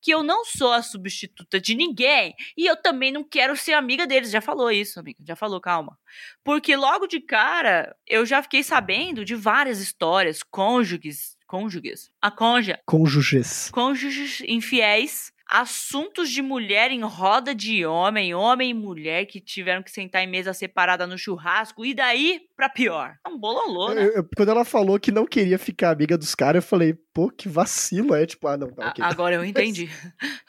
[0.00, 2.34] Que eu não sou a substituta de ninguém.
[2.56, 4.32] E eu também não quero ser amiga deles.
[4.32, 5.22] Já falou isso, amiga.
[5.24, 5.96] Já falou, calma.
[6.42, 11.31] Porque logo de cara, eu já fiquei sabendo de várias histórias, cônjuges.
[11.56, 12.10] Cônjuges.
[12.22, 12.78] A conja.
[12.86, 13.68] Cônjuges.
[13.70, 15.30] Cônjuges infiéis.
[15.46, 20.26] Assuntos de mulher em roda de homem, homem e mulher que tiveram que sentar em
[20.26, 23.16] mesa separada no churrasco, e daí pra pior.
[23.26, 24.02] É um bololô, né?
[24.06, 27.30] Eu- eu- quando ela falou que não queria ficar amiga dos caras, eu falei, pô,
[27.30, 28.14] que vacilo.
[28.14, 29.04] É tipo, ah, não, tá ok.
[29.04, 29.88] Agora eu entendi.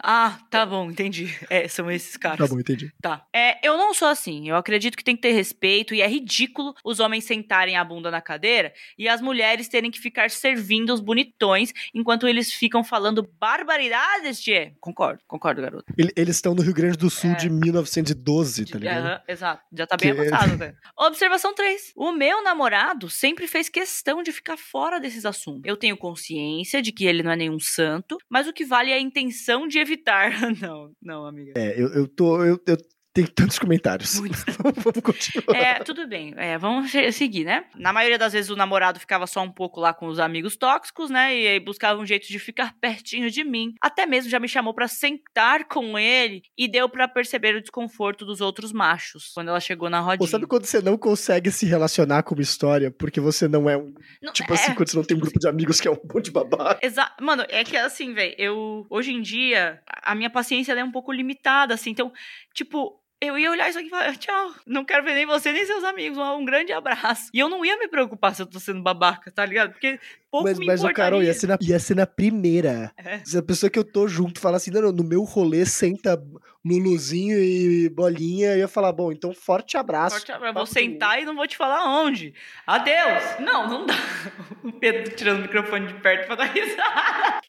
[0.02, 1.34] Ah, tá bom, entendi.
[1.50, 2.38] É, são esses caras.
[2.40, 2.92] Tá bom, entendi.
[3.02, 3.26] Tá.
[3.34, 4.50] É, eu não sou assim.
[4.50, 8.10] Eu acredito que tem que ter respeito e é ridículo os homens sentarem a bunda
[8.12, 13.28] na cadeira e as mulheres terem que ficar servindo os bonitões enquanto eles ficam falando
[13.40, 14.74] barbaridades, Tchê.
[14.80, 15.94] Concordo, concordo, garoto.
[15.98, 17.36] Ele- Eles estão no Rio Grande do Sul É.
[17.36, 19.06] de 1912, tá ligado?
[19.06, 19.64] Aham, exato.
[19.72, 20.76] Já tá bem Que- avançado, né?
[20.98, 21.92] Observação 3.
[21.96, 25.62] O meu namorado sempre fez questão de ficar fora desses assuntos.
[25.66, 28.96] Eu tenho consciência de que ele não é nenhum santo, mas o que vale é
[28.96, 30.32] a intenção de evitar.
[30.62, 31.54] Não, não, amiga.
[31.58, 32.44] É, eu, eu tô.
[32.44, 32.78] Eu, eu
[33.14, 34.20] tenho tantos comentários.
[34.60, 35.56] Vamos continuar.
[35.56, 36.34] É, tudo bem.
[36.36, 37.66] É, vamos seguir, né?
[37.76, 41.10] Na maioria das vezes o namorado ficava só um pouco lá com os amigos tóxicos,
[41.10, 41.36] né?
[41.36, 43.76] E aí buscava um jeito de ficar pertinho de mim.
[43.80, 48.26] Até mesmo já me chamou pra sentar com ele e deu pra perceber o desconforto
[48.26, 50.28] dos outros machos quando ela chegou na rodinha.
[50.28, 53.94] sabe quando você não consegue se relacionar com uma história porque você não é um.
[54.22, 56.00] Não, Tipo é, assim, quando você não tem um grupo de amigos que é um
[56.12, 56.80] monte de babaca.
[56.82, 58.88] Exa Mano, é que assim, velho, eu.
[58.90, 61.92] Hoje em dia, a minha paciência é um pouco limitada, assim.
[61.92, 62.12] Então,
[62.54, 63.03] tipo.
[63.24, 65.84] Eu ia olhar isso aqui e falar, tchau, não quero ver nem você nem seus
[65.84, 67.30] amigos, um, grande abraço.
[67.34, 69.72] E eu não ia me preocupar se eu tô sendo babaca, tá ligado?
[69.72, 69.98] Porque
[70.30, 72.92] pouco Mas, me mas o Carol ia ser, na, ia ser na primeira.
[72.98, 73.20] É.
[73.24, 76.22] Se a pessoa que eu tô junto fala assim, não, não, no meu rolê senta
[76.66, 80.16] Luluzinho e bolinha, eu ia falar, bom, então forte abraço.
[80.16, 80.54] Forte abraço.
[80.54, 82.34] Vou sentar e não vou te falar onde.
[82.66, 83.40] Adeus.
[83.40, 83.94] Não, não dá.
[84.64, 87.42] O Pedro tirando o microfone de perto pra dar risada.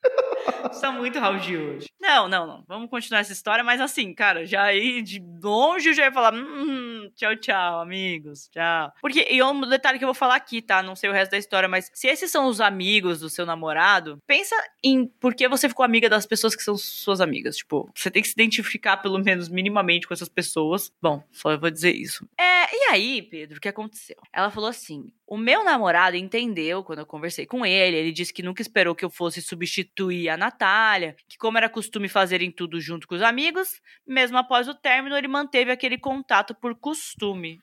[0.71, 1.87] Está muito Raul de hoje.
[2.05, 2.65] Não, não, não.
[2.69, 6.35] Vamos continuar essa história, mas assim, cara, já aí de longe eu já ia falar,
[6.35, 8.93] hum, tchau, tchau, amigos, tchau.
[9.01, 10.83] Porque, e um detalhe que eu vou falar aqui, tá?
[10.83, 14.23] Não sei o resto da história, mas se esses são os amigos do seu namorado,
[14.27, 17.57] pensa em por que você ficou amiga das pessoas que são suas amigas.
[17.57, 20.93] Tipo, você tem que se identificar pelo menos minimamente com essas pessoas.
[21.01, 22.29] Bom, só eu vou dizer isso.
[22.39, 24.17] É, e aí, Pedro, o que aconteceu?
[24.31, 27.97] Ela falou assim: o meu namorado entendeu quando eu conversei com ele.
[27.97, 31.94] Ele disse que nunca esperou que eu fosse substituir a Natália, que, como era costume
[32.09, 36.75] fazerem tudo junto com os amigos, mesmo após o término, ele manteve aquele contato por
[36.75, 37.59] costume.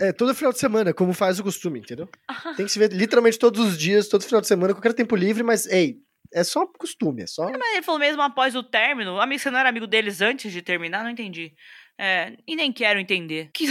[0.00, 2.08] É, todo final de semana, como faz o costume, entendeu?
[2.56, 5.42] Tem que se ver literalmente todos os dias, todo final de semana, qualquer tempo livre,
[5.42, 5.98] mas, ei,
[6.32, 7.44] é só costume, é só.
[7.44, 9.20] Mas ele falou mesmo após o término.
[9.20, 11.04] Amigo, você não era amigo deles antes de terminar?
[11.04, 11.52] Não entendi.
[11.96, 13.50] É, e nem quero entender.
[13.54, 13.66] Que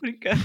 [0.00, 0.42] brincando.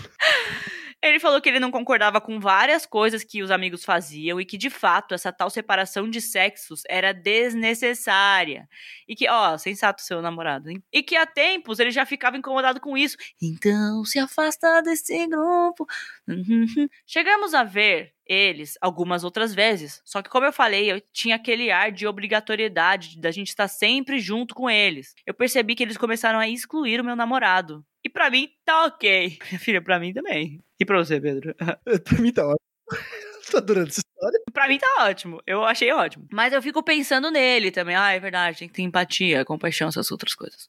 [1.10, 4.58] Ele falou que ele não concordava com várias coisas que os amigos faziam e que,
[4.58, 8.68] de fato, essa tal separação de sexos era desnecessária.
[9.08, 10.84] E que, ó, sensato seu namorado, hein?
[10.92, 13.18] E que há tempos ele já ficava incomodado com isso.
[13.42, 15.86] Então, se afasta desse grupo.
[16.28, 16.88] Uhum.
[17.06, 20.02] Chegamos a ver eles algumas outras vezes.
[20.06, 24.20] Só que, como eu falei, eu tinha aquele ar de obrigatoriedade da gente estar sempre
[24.20, 25.14] junto com eles.
[25.26, 27.86] Eu percebi que eles começaram a excluir o meu namorado.
[28.04, 29.38] E pra mim, tá ok.
[29.50, 30.62] Minha filha, pra mim também.
[30.80, 31.56] E pra você, Pedro?
[32.04, 32.60] pra mim tá ótimo.
[33.52, 34.40] Tô adorando essa história.
[34.54, 35.42] pra mim tá ótimo.
[35.46, 36.28] Eu achei ótimo.
[36.32, 37.96] Mas eu fico pensando nele também.
[37.96, 40.68] Ah, é verdade, tem que ter empatia, compaixão, essas outras coisas.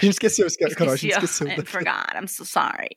[0.00, 1.46] A gente esqueceu, esque- Carol, a gente esqueceu.
[1.48, 2.88] I forgot, I'm so sorry.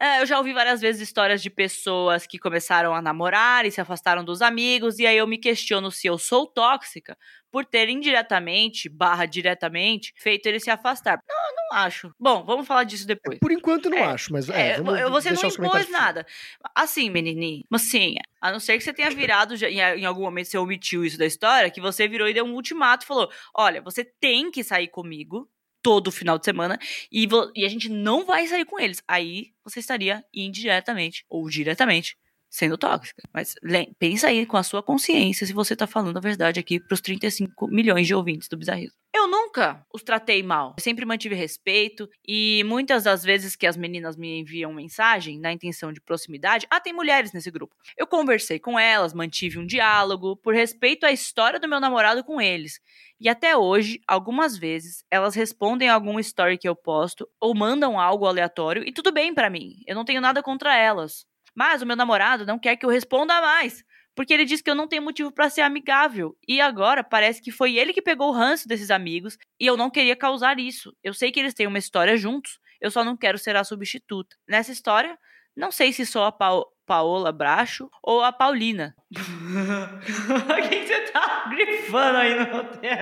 [0.00, 3.80] É, eu já ouvi várias vezes histórias de pessoas que começaram a namorar e se
[3.80, 7.16] afastaram dos amigos, e aí eu me questiono se eu sou tóxica
[7.50, 11.18] por ter indiretamente, barra diretamente, feito ele se afastar.
[11.26, 12.12] Não, eu não acho.
[12.20, 13.38] Bom, vamos falar disso depois.
[13.38, 16.26] Por enquanto não É, acho, mas é, É, você não impôs nada.
[16.74, 21.04] Assim, menininha, mocinha, a não ser que você tenha virado, em, algum momento você omitiu
[21.04, 24.50] isso da história, que você virou e deu um ultimato e falou: olha, você tem
[24.50, 25.48] que sair comigo
[25.82, 26.78] todo final de semana
[27.10, 29.02] e, e a gente não vai sair com eles.
[29.06, 32.16] Aí você estaria indiretamente ou diretamente
[32.50, 33.22] sendo tóxica.
[33.32, 33.54] Mas
[33.98, 37.68] pensa aí com a sua consciência se você tá falando a verdade aqui pros 35
[37.68, 38.96] milhões de ouvintes do Bizarrismo.
[39.14, 40.74] Eu nunca os tratei mal.
[40.78, 45.52] Eu sempre mantive respeito e muitas das vezes que as meninas me enviam mensagem na
[45.52, 47.74] intenção de proximidade, ah, tem mulheres nesse grupo.
[47.96, 52.40] Eu conversei com elas, mantive um diálogo por respeito à história do meu namorado com
[52.40, 52.80] eles.
[53.20, 57.98] E até hoje, algumas vezes, elas respondem a algum story que eu posto ou mandam
[57.98, 59.82] algo aleatório e tudo bem pra mim.
[59.86, 61.26] Eu não tenho nada contra elas.
[61.58, 63.82] Mas o meu namorado não quer que eu responda mais.
[64.14, 66.36] Porque ele disse que eu não tenho motivo pra ser amigável.
[66.46, 69.90] E agora parece que foi ele que pegou o ranço desses amigos e eu não
[69.90, 70.92] queria causar isso.
[71.02, 74.36] Eu sei que eles têm uma história juntos, eu só não quero ser a substituta.
[74.48, 75.18] Nessa história,
[75.56, 78.94] não sei se sou a Pao- Paola Bracho ou a Paulina.
[79.10, 82.96] O que você tá grifando aí no roteiro?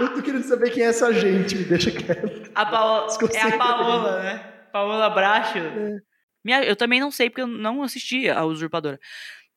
[0.00, 2.50] Eu tô querendo saber quem é essa gente, me deixa quieto.
[2.54, 4.38] A Paola, é a Paola, né?
[4.72, 5.58] Paola Bracho.
[5.58, 6.00] Minha-
[6.52, 8.98] eu também não sei porque eu não assisti a Usurpadora.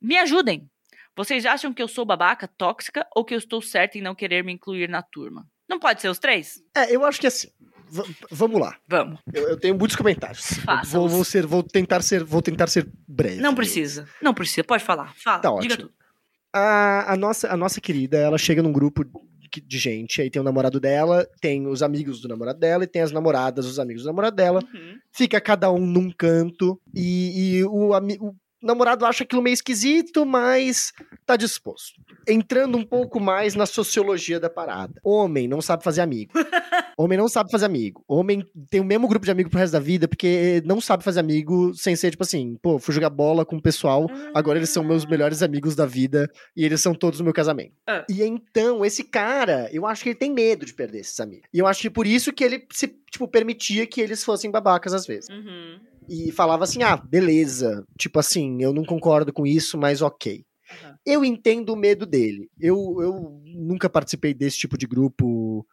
[0.02, 0.70] Me ajudem.
[1.16, 4.44] Vocês acham que eu sou babaca, tóxica ou que eu estou certa em não querer
[4.44, 5.46] me incluir na turma?
[5.68, 6.62] Não pode ser os três?
[6.76, 7.50] É, eu acho que assim.
[7.90, 8.78] v- vamos lá.
[8.88, 9.20] Vamos.
[9.34, 10.60] Eu, eu tenho muitos comentários.
[10.86, 13.42] Vou, vou ser, vou tentar ser, vou tentar ser breve.
[13.42, 14.08] Não precisa.
[14.22, 14.64] Não precisa.
[14.64, 15.14] Pode falar.
[15.16, 15.40] Fala.
[15.42, 15.94] Tá Diga tudo.
[16.54, 19.04] A, a nossa, a nossa querida, ela chega num grupo
[19.50, 23.02] de, gente, aí tem o namorado dela, tem os amigos do namorado dela e tem
[23.02, 24.62] as namoradas, os amigos do namorado dela.
[24.74, 24.98] Uhum.
[25.12, 28.20] Fica cada um num canto e, e o, ami-
[28.62, 30.92] o namorado acha aquilo meio esquisito, mas
[31.26, 32.02] tá disposto.
[32.28, 35.00] Entrando um pouco mais na sociologia da parada.
[35.04, 36.34] Homem não sabe fazer amigo.
[36.98, 38.04] Homem não sabe fazer amigo.
[38.06, 41.22] Homem tem o mesmo grupo de amigo pro resto da vida, porque não sabe fazer
[41.22, 44.84] amigo sem ser tipo assim, pô, fui jogar bola com o pessoal, agora eles são
[44.84, 47.72] meus melhores amigos da vida e eles são todos no meu casamento.
[47.88, 48.06] Ah.
[48.10, 51.48] E então, esse cara, eu acho que ele tem medo de perder esses amigos.
[51.54, 54.94] E eu acho que por isso que ele se, tipo, permitia que eles fossem babacas
[54.94, 55.30] às vezes.
[55.30, 55.80] Uhum.
[56.10, 57.86] E falava assim: ah, beleza.
[57.98, 60.44] Tipo assim, eu não concordo com isso, mas ok.
[60.72, 60.96] Aham.
[61.06, 62.50] Eu entendo o medo dele.
[62.60, 65.66] Eu, eu nunca participei desse tipo de grupo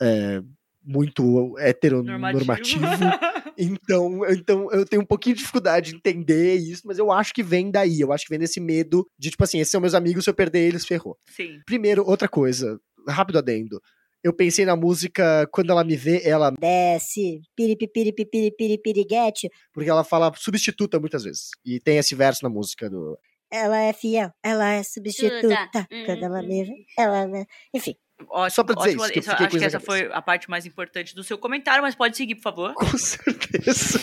[0.00, 0.42] é,
[0.84, 2.84] muito heteronormativo.
[3.58, 7.42] Então, então eu tenho um pouquinho de dificuldade de entender isso, mas eu acho que
[7.42, 8.00] vem daí.
[8.00, 10.34] Eu acho que vem desse medo de, tipo assim, esses são meus amigos, se eu
[10.34, 11.18] perder eles, ferrou.
[11.26, 11.60] Sim.
[11.66, 13.80] Primeiro, outra coisa, rápido adendo.
[14.22, 16.52] Eu pensei na música Quando Ela Me Vê, ela.
[16.52, 19.50] Desce, piripipiripipiripiriguete.
[19.72, 21.50] Porque ela fala substituta muitas vezes.
[21.64, 23.18] E tem esse verso na música do.
[23.50, 25.66] Ela é fiel, ela é substituta.
[25.66, 25.86] Tuta.
[26.06, 27.28] Quando ela me vê, ela?
[27.74, 27.94] Enfim,
[28.30, 29.04] Ótimo, Só pra dizer ótimo.
[29.04, 32.16] isso, que acho que essa foi a parte mais importante do seu comentário, mas pode
[32.16, 32.74] seguir, por favor.
[32.74, 33.98] Com certeza.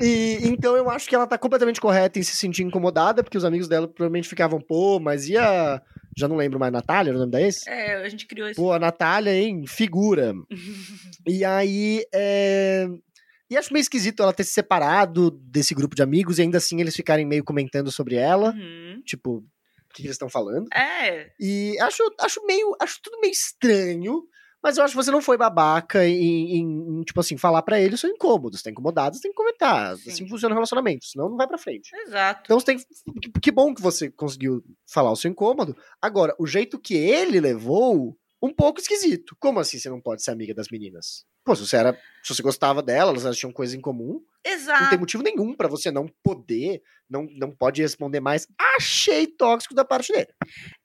[0.00, 3.44] e então eu acho que ela tá completamente correta em se sentir incomodada, porque os
[3.44, 5.82] amigos dela provavelmente ficavam, pô, mas e a.
[6.16, 7.66] Já não lembro mais, Natália, era o nome da ex?
[7.66, 8.60] É, a gente criou esse.
[8.60, 9.66] Pô, a Natália, hein?
[9.66, 10.34] Figura.
[11.26, 12.04] e aí.
[12.14, 12.86] É...
[13.50, 16.80] E acho meio esquisito ela ter se separado desse grupo de amigos e ainda assim
[16.80, 18.50] eles ficarem meio comentando sobre ela.
[18.52, 19.02] Uhum.
[19.04, 19.42] Tipo, o
[19.92, 20.66] que que eles estão falando?
[20.74, 22.74] É, E acho, acho meio.
[22.80, 24.22] Acho tudo meio estranho.
[24.62, 27.80] Mas eu acho que você não foi babaca em, em- em, tipo assim, falar pra
[27.80, 28.56] ele o seu incômodo.
[28.56, 29.96] Você tá incomodado, você tem que comentar.
[29.96, 30.10] Sim.
[30.10, 31.90] Assim funciona o relacionamento, senão não vai pra frente.
[32.06, 32.42] exato.
[32.44, 32.84] Então você tem que.
[33.30, 35.76] que- Que bom que você conseguiu falar o seu incômodo.
[36.00, 39.36] Agora, o jeito que ele levou, um pouco esquisito.
[39.40, 41.24] Como assim você não pode ser amiga das meninas?
[41.44, 41.98] Pô, se você era.
[42.22, 44.98] Se você gostava delas, elas tinham coisa em comum, não tem Exato.
[44.98, 48.46] motivo nenhum pra você não poder, não, não pode responder mais.
[48.76, 50.28] Achei tóxico da parte dele.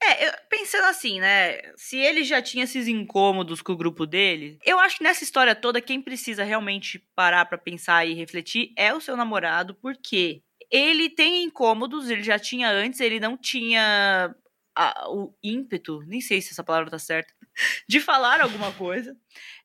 [0.02, 1.60] É, eu- pensando assim, né?
[1.76, 5.54] Se ele já tinha esses incômodos com o grupo dele, eu acho que nessa história
[5.54, 11.08] toda, quem precisa realmente parar pra pensar e refletir é o seu namorado, porque ele
[11.08, 14.34] tem incômodos, ele já tinha antes, ele não tinha
[14.76, 17.32] a- o ímpeto, nem sei se essa palavra tá certa,
[17.88, 19.16] de falar alguma coisa.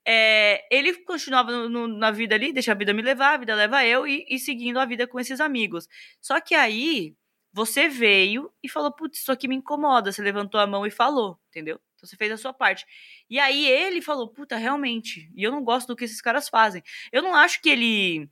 [0.05, 3.55] É, ele continuava no- no- na vida ali, deixa a vida me levar, a vida
[3.55, 5.87] leva eu, e, e seguindo a vida com esses amigos.
[6.21, 7.15] Só que aí,
[7.53, 10.11] você veio e falou, putz, isso aqui me incomoda.
[10.11, 11.79] Você levantou a mão e falou, entendeu?
[11.95, 12.85] Então você fez a sua parte.
[13.29, 16.81] E aí ele falou, puta, realmente, e eu não gosto do que esses caras fazem.
[17.11, 18.27] Eu não acho que ele.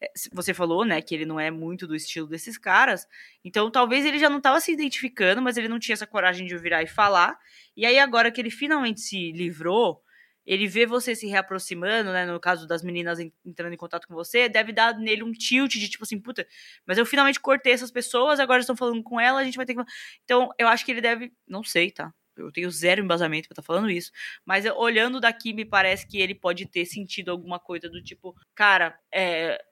[0.00, 3.06] é, Você falou, né, que ele não é muito do estilo desses caras.
[3.44, 6.56] Então talvez ele já não tava se identificando, mas ele não tinha essa coragem de
[6.58, 7.38] virar e falar.
[7.76, 10.02] E aí agora que ele finalmente se livrou.
[10.46, 12.26] Ele vê você se reaproximando, né?
[12.26, 15.72] No caso das meninas en- entrando em contato com você, deve dar nele um tilt
[15.74, 16.46] de tipo assim, puta,
[16.86, 19.74] mas eu finalmente cortei essas pessoas, agora estão falando com ela, a gente vai ter
[19.74, 19.82] que.
[20.24, 21.32] Então, eu acho que ele deve.
[21.46, 22.12] Não sei, tá?
[22.36, 24.10] Eu tenho zero embasamento pra estar falando isso.
[24.44, 28.34] Mas eu- olhando daqui, me parece que ele pode ter sentido alguma coisa do tipo,
[28.54, 29.62] cara, é.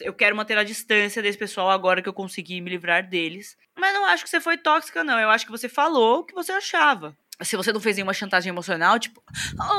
[0.00, 3.56] Eu quero manter a distância desse pessoal agora que eu consegui me livrar deles.
[3.76, 5.18] Mas não acho que você foi tóxica, não.
[5.18, 7.16] Eu acho que você falou o que você achava.
[7.42, 9.22] Se você não fez nenhuma chantagem emocional, tipo,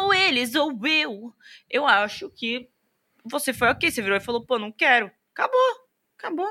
[0.02, 1.34] ou eles, ou eu.
[1.70, 2.70] Eu acho que
[3.24, 3.92] você foi ok.
[3.92, 5.12] Você virou e falou, pô, não quero.
[5.34, 5.90] Acabou.
[6.18, 6.48] Acabou.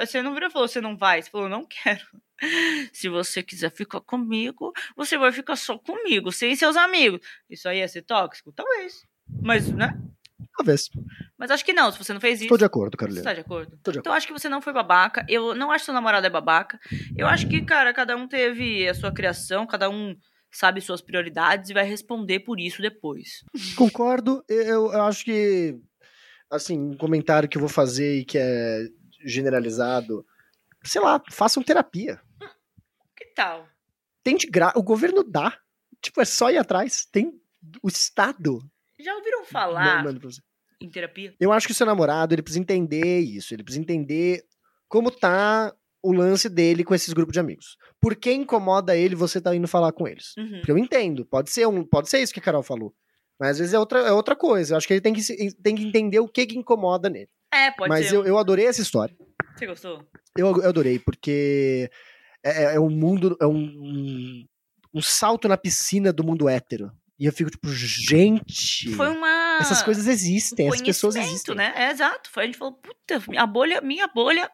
[0.00, 1.22] Você não virou e falou, você não vai.
[1.22, 2.04] Você falou, não quero.
[2.92, 7.20] Se você quiser ficar comigo, você vai ficar só comigo, sem seus amigos.
[7.48, 8.52] Isso aí ia ser tóxico?
[8.52, 9.04] Talvez.
[9.28, 9.96] Mas, né?
[10.56, 10.90] Talvez.
[11.38, 11.90] Mas acho que não.
[11.90, 12.44] Se você não fez isso.
[12.44, 13.22] Estou de acordo, Você Carolina.
[13.24, 13.78] tá de acordo?
[13.82, 15.24] Tô de Então acho que você não foi babaca.
[15.28, 16.78] Eu não acho que seu namorado é babaca.
[17.16, 20.16] Eu acho que, cara, cada um teve a sua criação, cada um
[20.52, 23.44] sabe suas prioridades e vai responder por isso depois.
[23.76, 24.44] Concordo.
[24.48, 25.78] Eu, eu acho que,
[26.50, 28.86] assim, um comentário que eu vou fazer e que é
[29.24, 30.24] generalizado,
[30.84, 32.20] sei lá, façam terapia.
[33.16, 33.66] Total.
[34.22, 34.72] Tem de gra...
[34.76, 35.58] O governo dá.
[36.00, 37.06] Tipo, é só ir atrás.
[37.10, 37.32] Tem
[37.82, 38.58] o Estado.
[39.00, 40.40] Já ouviram falar Não, você.
[40.80, 41.34] em terapia?
[41.40, 43.54] Eu acho que o seu namorado, ele precisa entender isso.
[43.54, 44.44] Ele precisa entender
[44.88, 47.76] como tá o lance dele com esses grupos de amigos.
[48.00, 50.34] Por que incomoda ele você tá indo falar com eles?
[50.36, 50.50] Uhum.
[50.58, 52.92] Porque eu entendo, pode ser um, pode ser isso que a Carol falou.
[53.38, 54.74] Mas às vezes é outra, é outra coisa.
[54.74, 55.22] Eu acho que ele tem que,
[55.62, 57.28] tem que entender o que, que incomoda nele.
[57.52, 58.16] É, pode Mas ser.
[58.16, 59.14] eu, eu adorei essa história.
[59.56, 60.04] Você gostou?
[60.36, 61.90] Eu, eu adorei, porque
[62.44, 63.36] é, é- é um mundo.
[63.40, 64.44] É um,
[64.94, 66.90] um salto na piscina do mundo hétero.
[67.18, 68.90] E eu fico tipo, gente.
[68.94, 69.58] Foi uma.
[69.60, 71.54] Essas coisas existem, essas pessoas existem.
[71.54, 71.72] né?
[71.76, 72.30] É exato.
[72.30, 74.50] Foi, a gente falou, puta, a bolha, minha bolha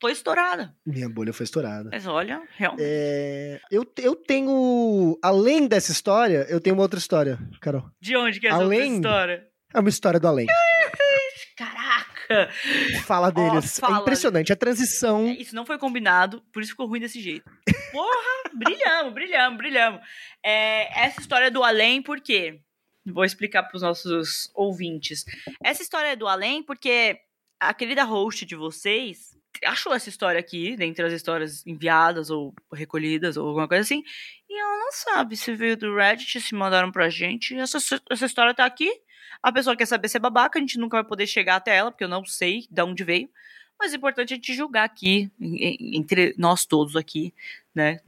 [0.00, 0.74] foi estourada.
[0.86, 1.90] Minha bolha foi estourada.
[1.92, 2.82] Mas olha, realmente.
[2.86, 5.18] É, eu, eu tenho.
[5.22, 7.84] Além dessa história, eu tenho uma outra história, Carol.
[8.00, 9.48] De onde que é essa além- outra história?
[9.74, 10.46] É uma história do além.
[11.56, 12.50] Caraca!
[13.04, 13.78] Fala deles.
[13.78, 13.98] fala.
[13.98, 14.52] É impressionante.
[14.52, 15.26] A transição.
[15.28, 17.50] Isso não foi combinado, por isso ficou ruim desse jeito.
[17.90, 18.28] Porra!
[18.54, 20.00] brilhamos, brilhamos, brilhamos.
[20.42, 22.60] É, essa história é do além, por quê?
[23.04, 25.24] Vou explicar para os nossos ouvintes.
[25.62, 27.18] Essa história é do além porque
[27.58, 33.36] a querida host de vocês achou essa história aqui, dentre as histórias enviadas ou recolhidas
[33.36, 34.02] ou alguma coisa assim,
[34.48, 37.56] e ela não sabe se veio do Reddit, se mandaram pra gente.
[37.56, 37.78] Essa,
[38.10, 38.90] essa história tá aqui.
[39.42, 41.90] A pessoa quer saber se é babaca, a gente nunca vai poder chegar até ela,
[41.90, 43.28] porque eu não sei de onde veio.
[43.78, 47.32] Mas é importante a gente julgar aqui, entre nós todos aqui,
[47.72, 48.00] né?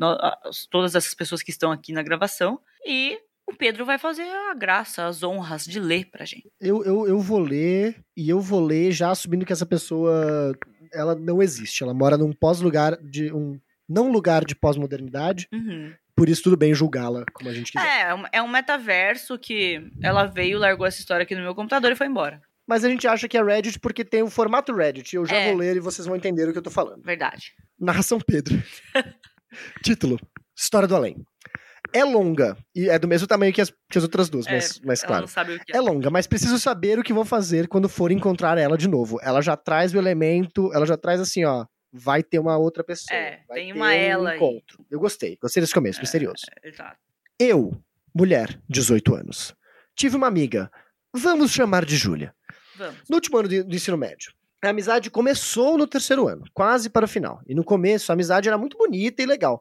[0.68, 2.60] todas essas pessoas que estão aqui na gravação.
[2.84, 6.50] E o Pedro vai fazer a graça, as honras de ler pra gente.
[6.60, 10.56] Eu, eu, eu vou ler e eu vou ler já assumindo que essa pessoa
[10.92, 11.83] ela não existe.
[11.83, 15.48] Ela mora num pós-lugar de um não lugar de pós-modernidade.
[15.53, 15.92] Uhum.
[16.14, 17.87] Por isso tudo bem julgá-la como a gente quiser.
[17.87, 21.55] É, é um- é um metaverso que ela veio, largou essa história aqui no meu
[21.55, 22.40] computador e foi embora.
[22.66, 25.16] Mas a gente acha que é Reddit porque tem o formato Reddit.
[25.16, 25.48] Eu já É.
[25.48, 27.03] vou ler e vocês vão entender o que eu tô falando.
[27.03, 27.53] Verdade.
[27.79, 28.62] Narração Pedro.
[29.83, 30.18] Título:
[30.57, 31.16] História do Além.
[31.92, 34.81] É longa e é do mesmo tamanho que as, que as outras duas, É, mas,
[34.85, 35.22] mas claro.
[35.22, 35.76] não sabe o que é.
[35.76, 39.18] É longa, mas preciso saber o que vou fazer quando for encontrar ela de novo.
[39.22, 41.66] Ela já traz o elemento, ela já traz assim, ó.
[41.92, 43.16] Vai ter uma outra pessoa.
[43.18, 44.37] É, tem uma um ela aí.
[44.37, 44.85] encontro.
[44.90, 46.44] Eu gostei, gostei desse começo, misterioso.
[46.62, 46.96] Exato.
[47.38, 47.72] Eu,
[48.14, 49.55] mulher, 18 anos,
[49.96, 50.70] tive uma amiga,
[51.12, 52.33] vamos chamar de Júlia,
[52.76, 52.96] Vamos.
[53.09, 54.33] no último ano de- do ensino médio.
[54.62, 57.40] A amizade começou no terceiro ano, quase para o final.
[57.48, 59.61] E no começo a amizade era muito bonita e legal.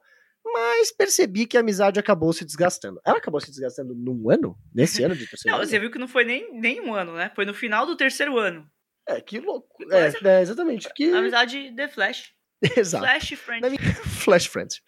[0.54, 3.00] Mas percebi que a amizade acabou se desgastando.
[3.06, 4.58] Ela acabou se desgastando num ano?
[4.74, 5.70] Nesse ano de terceiro Não, ano?
[5.70, 7.32] você viu que não foi nem, nem um ano, né?
[7.36, 8.66] Foi no final do terceiro ano.
[9.08, 9.68] É, que louco.
[9.92, 10.88] É, é, exatamente.
[10.96, 11.12] Que...
[11.14, 12.32] Amizade The Flash.
[12.78, 13.06] Exato.
[13.06, 13.62] Flash Friend.
[13.62, 14.82] Na minha- Flash Friends.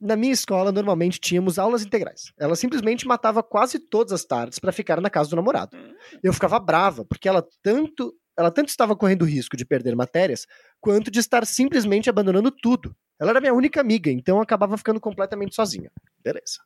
[0.00, 2.32] Na minha escola, normalmente tínhamos aulas integrais.
[2.38, 5.76] Ela simplesmente matava quase todas as tardes para ficar na casa do namorado.
[5.76, 5.94] Hum.
[6.22, 10.46] Eu ficava brava, porque ela tanto, ela tanto estava correndo o risco de perder matérias,
[10.80, 12.96] quanto de estar simplesmente abandonando tudo.
[13.22, 15.92] Ela era minha única amiga, então eu acabava ficando completamente sozinha.
[16.24, 16.58] Beleza.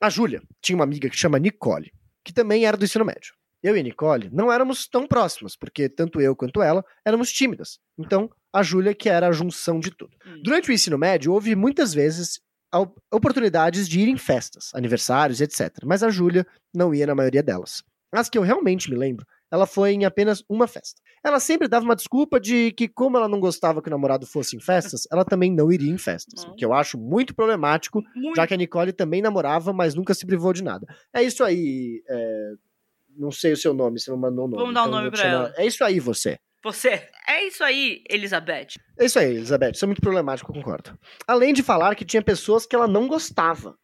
[0.00, 1.92] A Júlia tinha uma amiga que chama Nicole,
[2.24, 3.34] que também era do ensino médio.
[3.60, 7.80] Eu e a Nicole não éramos tão próximas, porque tanto eu quanto ela éramos tímidas.
[7.98, 10.16] Então, a Júlia que era a junção de tudo.
[10.24, 10.42] Hum.
[10.44, 12.40] Durante o ensino médio, houve muitas vezes
[13.10, 15.70] oportunidades de ir em festas, aniversários, etc.
[15.84, 17.82] Mas a Júlia não ia na maioria delas.
[18.12, 21.00] As que eu realmente me lembro, ela foi em apenas uma festa.
[21.24, 24.56] Ela sempre dava uma desculpa de que, como ela não gostava que o namorado fosse
[24.56, 26.44] em festas, ela também não iria em festas.
[26.44, 28.36] O que eu acho muito problemático, Muito.
[28.36, 30.86] já que a Nicole também namorava, mas nunca se privou de nada.
[31.12, 32.02] É isso aí.
[32.08, 32.52] é,
[33.18, 34.58] Não sei o seu nome, você não mandou o nome.
[34.60, 35.54] Vamos dar um então nome pra chamar- ela.
[35.56, 36.38] É isso aí, você.
[36.62, 37.08] Você.
[37.28, 38.74] É isso aí, Elizabeth.
[38.98, 39.70] É isso aí, Elizabeth.
[39.72, 40.98] Isso é muito problemático, eu concordo.
[41.26, 43.76] Além de falar que tinha pessoas que ela não gostava.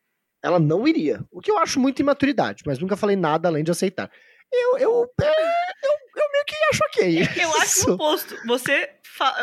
[0.42, 1.24] Ela não iria.
[1.30, 4.10] O que eu acho muito imaturidade, mas nunca falei nada além de aceitar.
[4.52, 7.42] Eu, eu, é, eu, eu meio que acho ok.
[7.42, 8.36] Eu acho o oposto.
[8.46, 8.90] Você.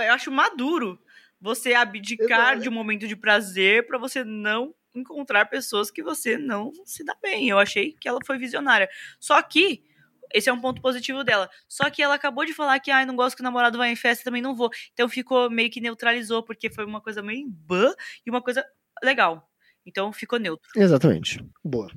[0.05, 0.99] Eu acho maduro
[1.41, 2.61] você abdicar Exato.
[2.61, 7.15] de um momento de prazer pra você não encontrar pessoas que você não se dá
[7.21, 7.49] bem.
[7.49, 8.89] Eu achei que ela foi visionária.
[9.19, 9.83] Só que.
[10.31, 11.49] Esse é um ponto positivo dela.
[11.67, 13.95] Só que ela acabou de falar que, ai, não gosto que o namorado vai em
[13.95, 14.69] festa, também não vou.
[14.93, 17.91] Então ficou meio que neutralizou, porque foi uma coisa meio bã
[18.23, 18.63] e uma coisa
[19.01, 19.48] legal.
[19.89, 20.69] Então ficou neutro.
[20.75, 21.43] Exatamente.
[21.63, 21.89] Boa.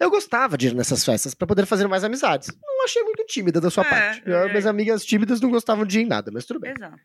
[0.00, 2.48] Eu gostava de ir nessas festas pra poder fazer mais amizades.
[2.64, 4.22] Não achei muito tímida da sua É, parte.
[4.28, 4.48] é.
[4.48, 6.72] Minhas amigas tímidas não gostavam de ir em nada, mas tudo bem.
[6.76, 6.96] Exato.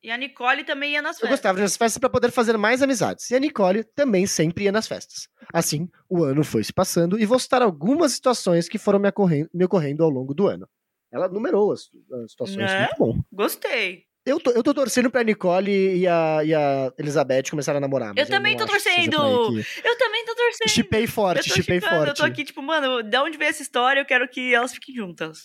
[0.00, 1.30] E a Nicole também ia nas Eu festas.
[1.30, 3.28] gostava de ir nas festas pra poder fazer mais amizades.
[3.30, 5.26] E a Nicole também sempre ia nas festas.
[5.52, 9.48] Assim, o ano foi se passando e vou citar algumas situações que foram me ocorrendo,
[9.52, 10.68] me ocorrendo ao longo do ano.
[11.12, 11.88] Ela numerou as,
[12.22, 12.78] as situações, Né?
[12.80, 13.18] muito bom.
[13.32, 14.04] Gostei.
[14.28, 18.12] Eu tô, eu tô torcendo pra Nicole e a, e a Elizabeth começarem a namorar.
[18.16, 19.54] Eu também tô torcendo!
[19.62, 20.68] que- Eu também tô torcendo.
[20.68, 22.08] Chipei forte, chipei forte.
[22.08, 24.00] Eu tô aqui, tipo, mano, de onde veio essa história?
[24.00, 25.44] Eu quero que elas fiquem juntas.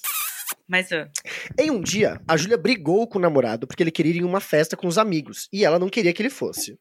[0.67, 1.09] Mas, ah,
[1.59, 4.39] Em um dia, a Júlia brigou com o namorado porque ele queria ir em uma
[4.39, 6.77] festa com os amigos e ela não queria que ele fosse.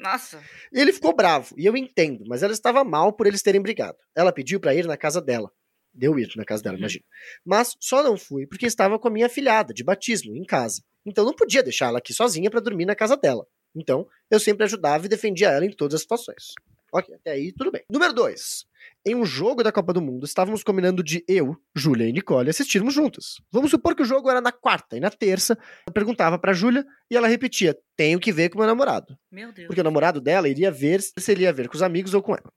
[0.00, 0.40] Nossa.
[0.72, 3.96] E ele ficou bravo, e eu entendo, mas ela estava mal por eles terem brigado.
[4.16, 5.50] Ela pediu pra ir na casa dela.
[5.94, 6.80] Deu ir na casa dela, Uhum.
[6.80, 7.04] imagina.
[7.44, 10.82] Mas só não fui porque estava com a minha afilhada de batismo em casa.
[11.04, 13.46] Então não podia deixar ela aqui sozinha pra dormir na casa dela.
[13.74, 16.52] Então eu sempre ajudava e defendia ela em todas as situações.
[16.94, 17.82] Ok, até aí tudo bem.
[17.90, 18.66] Número 2.
[19.06, 22.92] Em um jogo da Copa do Mundo, estávamos combinando de eu, Júlia e Nicole assistirmos
[22.92, 23.36] juntas.
[23.50, 25.56] Vamos supor que o jogo era na quarta e na terça.
[25.86, 29.66] Eu perguntava pra Júlia e ela repetia: tenho que ver com meu namorado Meu Deus.
[29.68, 32.32] porque o namorado dela iria ver se ele ia ver com os amigos ou com
[32.34, 32.52] ela.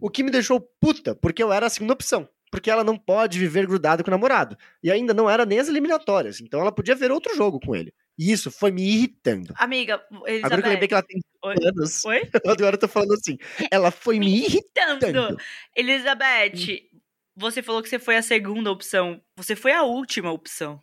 [0.00, 2.28] O que me deixou puta, porque eu era a segunda opção.
[2.54, 4.56] Porque ela não pode viver grudada com o namorado.
[4.80, 6.40] E ainda não era nem as eliminatórias.
[6.40, 7.92] Então ela podia ver outro jogo com ele.
[8.16, 9.52] E isso foi me irritando.
[9.56, 10.46] Amiga, Elizabeth.
[10.46, 11.54] Agora que eu lembrei que ela tem Oi?
[11.66, 12.04] anos.
[12.04, 12.30] Oi?
[12.46, 13.36] Agora eu tô falando assim.
[13.72, 15.00] Ela foi me irritando.
[15.00, 15.36] Tanto.
[15.74, 16.88] Elizabeth,
[17.34, 19.20] você falou que você foi a segunda opção.
[19.36, 20.80] Você foi a última opção.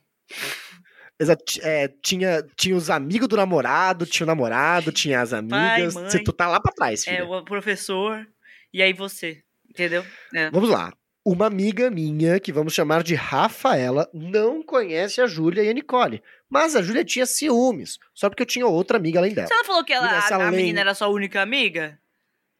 [1.17, 1.41] Exato.
[1.61, 5.93] É, tinha, tinha os amigos do namorado, tinha o namorado, tinha as amigas.
[5.93, 6.09] mãe.
[6.09, 7.19] Você tu tá lá pra trás, filha.
[7.19, 8.27] É, o professor.
[8.73, 9.41] E aí você.
[9.69, 10.05] Entendeu?
[10.35, 10.51] É.
[10.51, 10.91] Vamos lá.
[11.23, 16.21] Uma amiga minha, que vamos chamar de Rafaela, não conhece a Júlia e a Nicole.
[16.49, 19.47] Mas a Júlia tinha ciúmes, só porque eu tinha outra amiga além dela.
[19.47, 21.99] Você não falou que ela, a, a lei- menina era sua única amiga?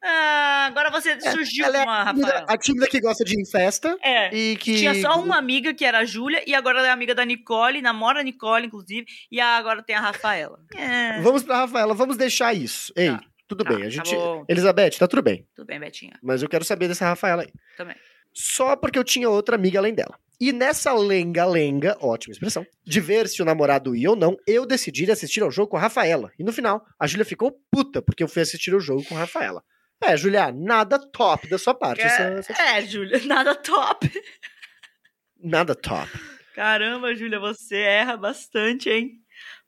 [0.04, 2.46] Ah, agora você surgiu Ela é com a a tímida, Rafaela.
[2.48, 4.34] a tímida que gosta de ir em festa É.
[4.34, 4.76] e que.
[4.76, 7.80] Tinha só uma amiga que era a Júlia e agora ela é amiga da Nicole,
[7.82, 10.58] namora a Nicole, inclusive, e agora tem a Rafaela.
[10.76, 11.20] É.
[11.20, 12.92] Vamos pra Rafaela, vamos deixar isso.
[12.96, 13.80] Ei, Tá, tudo tá, bem.
[13.82, 14.14] A tá gente.
[14.14, 14.44] bom.
[14.48, 15.46] Elizabeth, tá tudo bem.
[15.54, 16.18] Tudo bem, Betinha.
[16.22, 17.52] Mas eu quero saber dessa Rafaela aí.
[17.76, 17.94] Também.
[18.34, 20.18] Só porque eu tinha outra amiga além dela.
[20.40, 25.04] E nessa lenga-lenga, ótima expressão, de ver se o namorado ia ou não, eu decidi
[25.04, 26.32] ir assistir ao jogo com a Rafaela.
[26.38, 29.20] E no final, a Júlia ficou puta porque eu fui assistir o jogo com a
[29.20, 29.62] Rafaela.
[30.02, 32.02] É, Júlia, nada top da sua parte.
[32.02, 32.22] essa-
[32.52, 34.10] essa- É, Júlia, nada top.
[35.38, 36.08] Nada top.
[36.54, 39.12] Caramba, Júlia, você erra bastante, hein?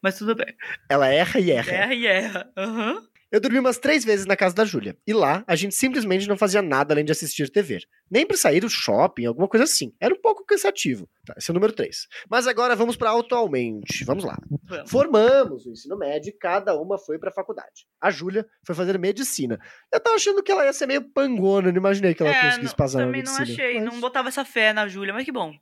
[0.02, 0.54] Mas tudo bem.
[0.90, 1.70] Ela erra e erra.
[1.72, 2.52] Erra e erra.
[2.56, 3.00] Aham.
[3.34, 4.96] Eu dormi umas três vezes na casa da Júlia.
[5.04, 7.80] E lá, a gente simplesmente não fazia nada além de assistir TV.
[8.08, 9.92] Nem pra sair do shopping, alguma coisa assim.
[10.00, 11.08] Era um pouco cansativo.
[11.26, 12.06] Tá, esse é o número três.
[12.30, 14.04] Mas agora vamos pra atualmente.
[14.04, 14.38] Vamos lá.
[14.86, 17.86] Formamos o ensino médio e cada uma foi pra faculdade.
[18.00, 19.58] A Júlia foi fazer medicina.
[19.92, 22.72] Eu tava achando que ela ia ser meio pangona, não imaginei que ela É, conseguisse
[22.72, 23.64] não- passar na também não medicina.
[23.64, 25.52] achei, Mas não botava essa fé na Júlia, mas que bom.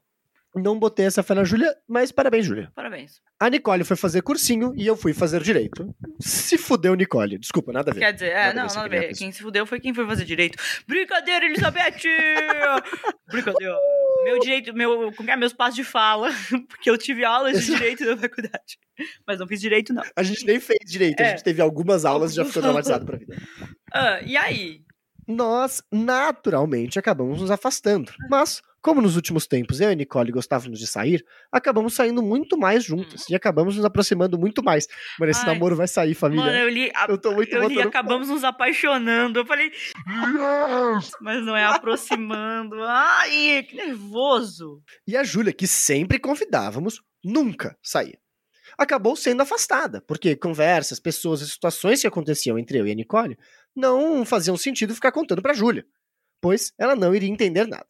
[0.55, 2.71] Não botei essa fé na Júlia, mas parabéns, Júlia.
[2.75, 3.21] Parabéns.
[3.41, 5.95] A Nicole foi fazer cursinho e eu fui fazer direito.
[6.21, 7.39] Se fudeu, Nicole.
[7.39, 8.01] Desculpa, nada a ver.
[8.01, 9.15] Quer dizer, é, Nada a não, ver, nada a ver.
[9.17, 10.57] Quem se fudeu foi quem foi fazer direito.
[10.87, 12.03] Brincadeira, Elizabeth!
[13.31, 13.77] Brincadeira.
[14.25, 15.37] Meu direito, meu, como é?
[15.37, 16.31] meus passos de fala,
[16.69, 18.79] porque eu tive aulas de direito na faculdade.
[19.27, 20.03] Mas não fiz direito, não.
[20.15, 21.31] A gente nem fez direito, a É.
[21.31, 23.37] gente teve algumas aulas e já ficou traumatizado pra vida.
[23.93, 24.83] Ah, e aí?
[25.27, 28.13] Nós, naturalmente, acabamos nos afastando.
[28.29, 32.59] Mas, como nos últimos tempos eu e a Nicole gostávamos de sair, acabamos saindo muito
[32.59, 34.87] mais juntas e acabamos nos aproximando muito mais.
[35.19, 35.49] Mano, esse Hum.
[35.49, 35.55] Ai.
[35.55, 36.45] namoro vai sair, família.
[36.45, 36.91] Mano, eu li.
[36.95, 39.39] a- Eu tô muito eu li acabamos nos apaixonando.
[39.39, 41.13] Eu falei, Yes!
[41.21, 42.77] mas não é aproximando.
[42.85, 44.83] Ai, que nervoso.
[45.07, 48.19] E a Júlia, que sempre convidávamos, nunca saía.
[48.79, 53.39] Acabou sendo afastada, porque conversas, pessoas e situações que aconteciam entre eu e a Nicole
[53.77, 55.85] não faziam sentido ficar contando pra Júlia,
[56.41, 57.87] pois ela não iria entender nada.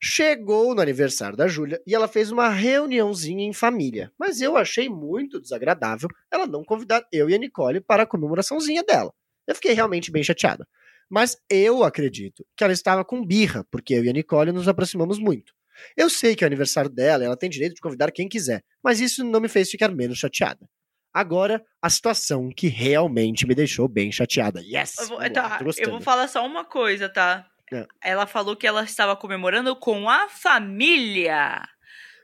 [0.00, 4.88] Chegou no aniversário da Júlia e ela fez uma reuniãozinha em família, mas eu achei
[4.88, 9.12] muito desagradável ela não convidar eu e a Nicole para a comemoraçãozinha dela.
[9.46, 10.66] Eu fiquei realmente bem chateada.
[11.10, 15.18] Mas eu acredito que ela estava com birra, porque eu e a Nicole nos aproximamos
[15.18, 15.52] muito.
[15.96, 19.00] Eu sei que é o aniversário dela, ela tem direito de convidar quem quiser, mas
[19.00, 20.68] isso não me fez ficar menos chateada.
[21.12, 24.60] Agora, a situação que realmente me deixou bem chateada.
[24.60, 24.98] Yes!
[24.98, 27.48] Eu vou, tá, eu vou falar só uma coisa, tá?
[27.72, 27.86] É.
[28.02, 31.62] Ela falou que ela estava comemorando com a família.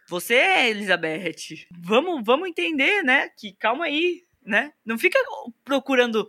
[0.09, 0.35] Você,
[0.69, 3.29] Elizabeth, vamos, vamos entender, né?
[3.31, 4.73] Que calma aí, né?
[4.85, 5.19] Não fica
[5.65, 6.29] procurando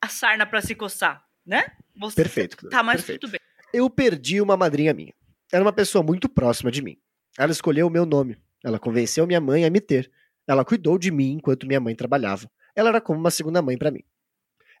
[0.00, 1.64] a sarna pra se coçar, né?
[1.96, 2.68] Você, Perfeito.
[2.68, 3.20] Tá, mas perfeito.
[3.20, 3.40] tudo bem.
[3.72, 5.14] Eu perdi uma madrinha minha.
[5.52, 6.96] Era uma pessoa muito próxima de mim.
[7.38, 8.36] Ela escolheu o meu nome.
[8.64, 10.10] Ela convenceu minha mãe a me ter.
[10.46, 12.50] Ela cuidou de mim enquanto minha mãe trabalhava.
[12.74, 14.02] Ela era como uma segunda mãe pra mim.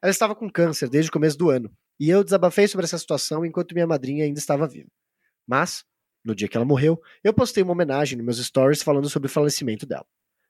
[0.02, 3.44] Ela estava com câncer desde o começo do ano, e eu desabafei sobre essa situação
[3.44, 4.90] enquanto minha madrinha ainda estava viva.
[5.46, 5.84] Mas,
[6.24, 9.30] no dia que ela morreu, eu postei uma homenagem nos meus stories falando sobre o
[9.30, 10.06] falecimento dela.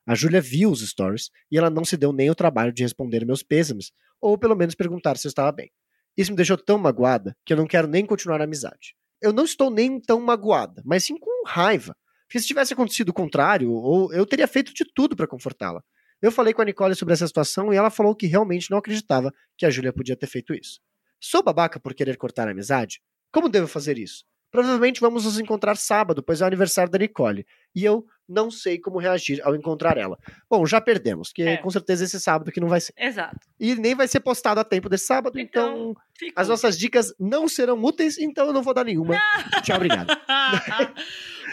[0.06, 3.24] A Júlia viu os stories e ela não se deu nem o trabalho de responder
[3.24, 3.90] meus pêsames,
[4.20, 5.70] ou pelo menos perguntar se eu estava bem.
[6.16, 8.94] Isso me deixou tão magoada que eu não quero nem continuar a amizade.
[9.20, 11.96] Eu não estou nem tão magoada, mas sim com raiva.
[12.26, 15.82] Porque se tivesse acontecido o contrário, ou eu teria feito de tudo para confortá-la.
[16.20, 19.32] Eu falei com a Nicole sobre essa situação e ela falou que realmente não acreditava
[19.58, 20.80] que a Júlia podia ter feito isso.
[21.26, 23.00] Sou babaca por querer cortar a amizade?
[23.32, 24.24] Como devo fazer isso?
[24.50, 27.46] Provavelmente vamos nos encontrar sábado, pois é o aniversário da Nicole.
[27.74, 30.18] E eu Não sei como reagir ao encontrar ela.
[30.48, 31.56] Bom, já perdemos, que É.
[31.58, 32.94] com certeza esse sábado que não vai ser.
[32.96, 33.36] Exato.
[33.60, 37.46] E nem vai ser postado a tempo desse sábado, então, Então, as nossas dicas não
[37.48, 39.14] serão úteis, então eu não vou dar nenhuma.
[39.62, 40.08] Tchau, obrigado.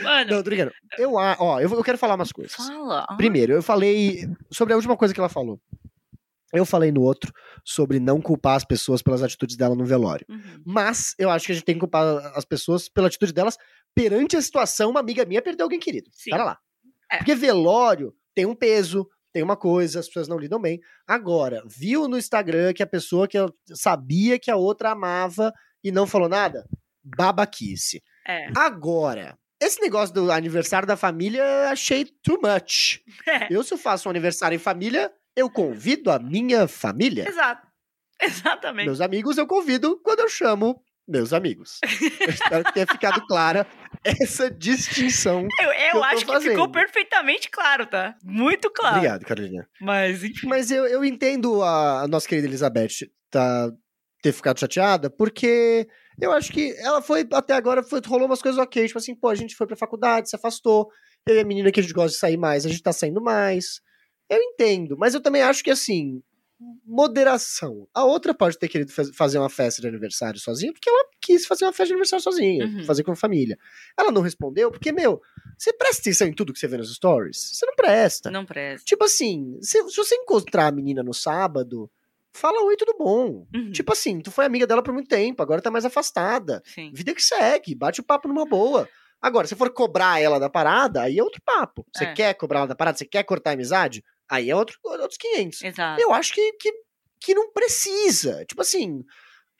[0.02, 0.72] Mano, Não, tô brincando.
[0.98, 2.56] Eu, ó, eu, eu quero falar umas coisas.
[2.56, 3.06] fala.
[3.18, 5.60] Primeiro, eu falei sobre a última coisa que ela falou.
[6.54, 7.32] Eu falei no outro
[7.64, 10.26] sobre não culpar as pessoas pelas atitudes dela no velório.
[10.30, 10.62] Uhum.
[10.66, 13.58] Mas eu acho que a gente tem que culpar as pessoas pela atitude delas
[13.96, 14.90] perante a situação.
[14.90, 16.10] Uma amiga minha perdeu alguém querido.
[16.14, 16.32] Sim.
[16.32, 16.58] Para lá.
[17.12, 17.18] É.
[17.18, 20.80] Porque velório tem um peso, tem uma coisa, as pessoas não lidam bem.
[21.08, 23.38] Agora, viu no Instagram que a pessoa que
[23.74, 26.66] sabia que a outra amava e não falou nada?
[27.04, 28.02] Babaquice.
[28.28, 28.48] É.
[28.56, 33.00] Agora, esse negócio do aniversário da família, achei too much.
[33.28, 33.48] É.
[33.54, 37.28] Eu, se eu faço um aniversário em família, eu convido a minha família.
[37.28, 37.68] Exato.
[38.22, 38.86] Exatamente.
[38.86, 41.80] Meus amigos eu convido quando eu chamo meus amigos.
[42.22, 43.68] Eu espero que tenha ficado clara
[44.04, 45.48] essa distinção.
[45.60, 48.16] Eu, eu eu acho que ficou perfeitamente claro, tá?
[48.24, 48.98] Muito claro.
[48.98, 49.68] Obrigado, Carolina.
[49.82, 50.48] Mas, enfim.
[50.48, 53.72] Mas eu, eu entendo a, a nossa querida Elizabeth tá,
[54.22, 55.88] ter ficado chateada, porque
[56.20, 58.88] eu acho que ela foi, até agora, foi, rolou umas coisas ok.
[58.88, 60.88] Tipo assim, pô, a gente foi pra faculdade, se afastou.
[61.28, 63.22] Eu e a menina que a gente gosta de sair mais, a gente tá saindo
[63.22, 63.82] mais.
[64.32, 66.24] Eu entendo, mas eu também acho que assim,
[66.86, 67.88] moderação.
[67.94, 71.46] A outra pode ter querido faz- fazer uma festa de aniversário sozinha, porque ela quis
[71.46, 72.86] fazer uma festa de aniversário sozinha, Uhum.
[72.86, 73.58] fazer com a família.
[73.98, 75.22] Ela não respondeu, porque, meu,
[75.58, 77.52] você presta atenção em tudo que você vê nos stories?
[77.54, 78.30] Você não presta.
[78.32, 78.86] Não presta.
[78.86, 81.90] Tipo assim, se, se você encontrar a menina no sábado,
[82.34, 83.46] fala oi, tudo bom.
[83.54, 83.72] Uhum.
[83.72, 86.62] Tipo assim, tu foi amiga dela por muito tempo, agora tá mais afastada.
[86.66, 86.92] Sim.
[86.94, 88.88] Vida que segue, bate o papo numa boa.
[89.22, 91.86] Agora, se for cobrar ela da parada, aí é outro papo.
[91.96, 92.14] Você É.
[92.14, 95.62] quer cobrar ela da parada, você quer cortar a amizade, aí é outro, outros 500.
[95.62, 96.02] Exato.
[96.02, 96.72] Eu acho que, que,
[97.20, 98.46] que não precisa.
[98.46, 99.04] Tipo assim,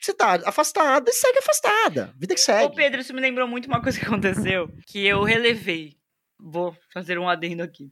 [0.00, 2.14] você tá afastada e segue afastada.
[2.18, 2.74] Vida que Ô, segue.
[2.74, 5.96] Pedro, isso me lembrou muito uma coisa que aconteceu, que eu relevei.
[6.40, 7.90] Vou fazer um adendo aqui.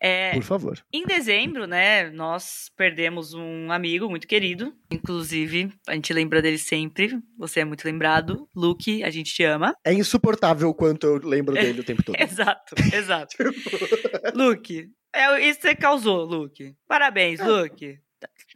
[0.00, 0.78] É, Por favor.
[0.92, 4.72] em dezembro, né, nós perdemos um amigo muito querido.
[4.90, 7.18] Inclusive, a gente lembra dele sempre.
[7.36, 8.48] Você é muito lembrado.
[8.54, 9.74] Luke, a gente te ama.
[9.84, 12.14] É insuportável o quanto eu lembro dele o tempo todo.
[12.18, 13.36] Exato, exato.
[14.34, 16.76] Luke, é isso que você causou, Luke.
[16.86, 18.00] Parabéns, Luke.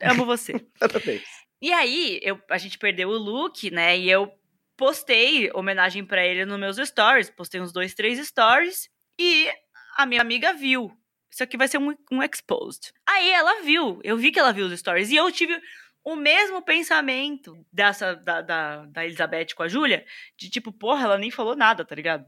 [0.01, 0.59] Amo você.
[0.79, 1.23] Parabéns.
[1.61, 3.97] E aí, eu, a gente perdeu o Luke, né?
[3.97, 4.33] E eu
[4.77, 7.31] postei homenagem pra ele nos meus stories.
[7.31, 8.89] Postei uns dois, três stories.
[9.19, 9.49] E
[9.97, 10.91] a minha amiga viu.
[11.31, 12.93] Isso aqui vai ser um, um exposed.
[13.07, 14.01] Aí ela viu.
[14.03, 15.11] Eu vi que ela viu os stories.
[15.11, 15.59] E eu tive
[16.05, 20.05] o mesmo pensamento dessa da, da, da Elizabeth com a Júlia.
[20.37, 22.27] De tipo, porra, ela nem falou nada, tá ligado?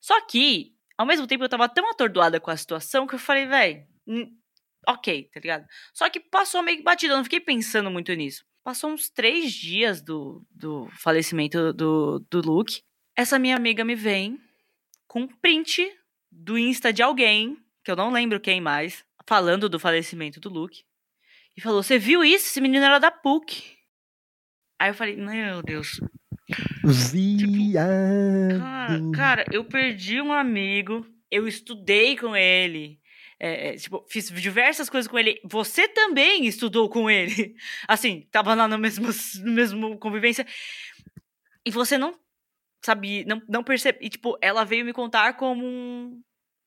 [0.00, 3.84] Só que, ao mesmo tempo, eu tava tão atordoada com a situação que eu falei,
[4.06, 4.32] hum,
[4.86, 5.66] ok, tá ligado?
[5.92, 8.44] Só que passou meio que batido, eu não fiquei pensando muito nisso.
[8.62, 12.82] Passou uns três dias do, do falecimento do, do Luke.
[13.16, 14.38] Essa minha amiga me vem
[15.08, 15.92] com um print
[16.30, 20.84] do Insta de alguém, que eu não lembro quem mais, falando do falecimento do Luke.
[21.56, 22.46] E falou: Você viu isso?
[22.46, 23.76] Esse menino era da PUC.
[24.78, 26.00] Aí eu falei: Meu Deus.
[28.58, 29.12] Cara, Viado.
[29.12, 33.00] cara, eu perdi um amigo, eu estudei com ele.
[33.38, 35.40] é, é, tipo, fiz diversas coisas com ele.
[35.44, 37.56] Você também estudou com ele.
[37.88, 39.08] Assim, tava lá no mesmo,
[39.44, 40.46] no mesmo convivência.
[41.64, 42.18] E você não
[42.84, 43.98] sabia, não, não percebe.
[44.00, 46.20] E, tipo, ela veio me contar como um.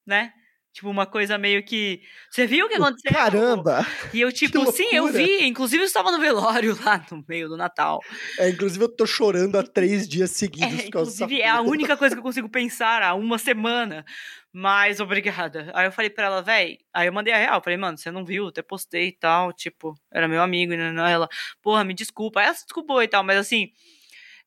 [0.06, 0.34] Né?
[0.76, 2.02] Tipo, uma coisa meio que.
[2.30, 3.14] Você viu o que aconteceu?
[3.14, 3.88] Caramba!
[4.14, 5.46] E eu, tipo, sim, eu vi.
[5.46, 8.02] Inclusive, eu estava no velório lá no meio do Natal.
[8.38, 11.62] É, inclusive, eu tô chorando há três dias seguidos É, causa dessa inclusive, é a
[11.62, 14.04] única coisa que eu consigo pensar há uma semana.
[14.52, 15.72] Mas obrigada.
[15.74, 16.80] Aí eu falei pra ela, véi.
[16.94, 17.62] Aí eu mandei a real.
[17.64, 18.48] Falei, mano, você não viu?
[18.48, 19.54] Até postei e tal.
[19.54, 20.74] Tipo, era meu amigo.
[20.74, 21.30] E não, ela,
[21.62, 22.42] porra, me desculpa.
[22.42, 23.24] Aí ela se desculpou e tal.
[23.24, 23.72] Mas assim.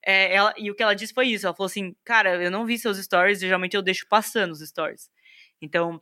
[0.07, 1.47] é, ela, e o que ela disse foi isso.
[1.47, 3.41] Ela falou assim, cara, eu não vi seus stories.
[3.41, 5.11] Geralmente eu deixo passando os stories.
[5.63, 6.01] Então.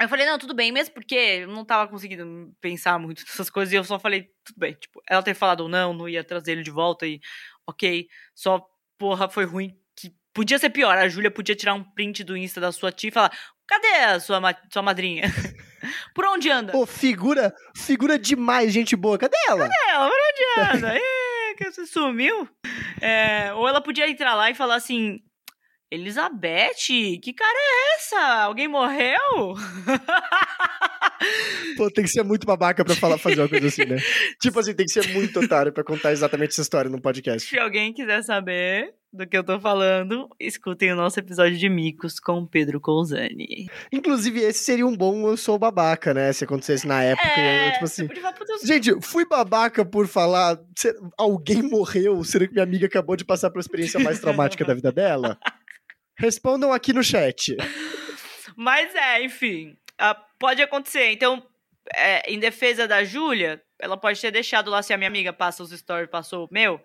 [0.00, 3.72] Eu falei, não, tudo bem, mesmo porque eu não tava conseguindo pensar muito nessas coisas,
[3.72, 6.52] e eu só falei, tudo bem, tipo, ela ter falado ou não, não ia trazer
[6.52, 7.18] ele de volta, e
[7.66, 8.62] ok, só,
[8.98, 12.60] porra, foi ruim, que podia ser pior, a Júlia podia tirar um print do Insta
[12.60, 13.32] da sua tia e falar,
[13.66, 15.22] cadê a sua, ma- sua madrinha?
[16.14, 16.72] Por onde anda?
[16.72, 19.16] Pô, figura, figura demais, gente boa.
[19.18, 19.68] Cadê ela?
[19.88, 20.96] ela, por onde anda?
[20.98, 22.48] Ê, que você sumiu?
[23.00, 25.20] É, ou ela podia entrar lá e falar assim,
[25.90, 28.20] Elizabeth, que cara é essa?
[28.44, 29.54] Alguém morreu?
[31.76, 33.96] Pô, tem que ser muito babaca pra falar, fazer uma coisa assim, né?
[34.40, 37.48] tipo assim, tem que ser muito otário pra contar exatamente essa história num podcast.
[37.48, 42.18] Se alguém quiser saber do que eu tô falando, escutem o nosso episódio de Micos
[42.18, 43.66] com o Pedro Cousani.
[43.92, 46.32] Inclusive, esse seria um bom Eu Sou Babaca, né?
[46.32, 47.28] Se acontecesse na época.
[47.28, 48.08] É, tipo você assim.
[48.08, 50.58] podia falar, "Puta, Gente, fui babaca por falar.
[51.16, 52.22] Alguém morreu?
[52.24, 55.38] Será que minha amiga acabou de passar pela experiência mais traumática da vida dela?
[56.16, 57.56] Respondam aqui no chat.
[58.56, 59.76] Mas é, enfim.
[59.98, 61.10] ah, pode acontecer.
[61.12, 61.46] Então,
[61.94, 65.62] é, em defesa da Júlia, ela pode ter deixado lá se a minha amiga passa
[65.62, 66.80] os stories, passou o meu.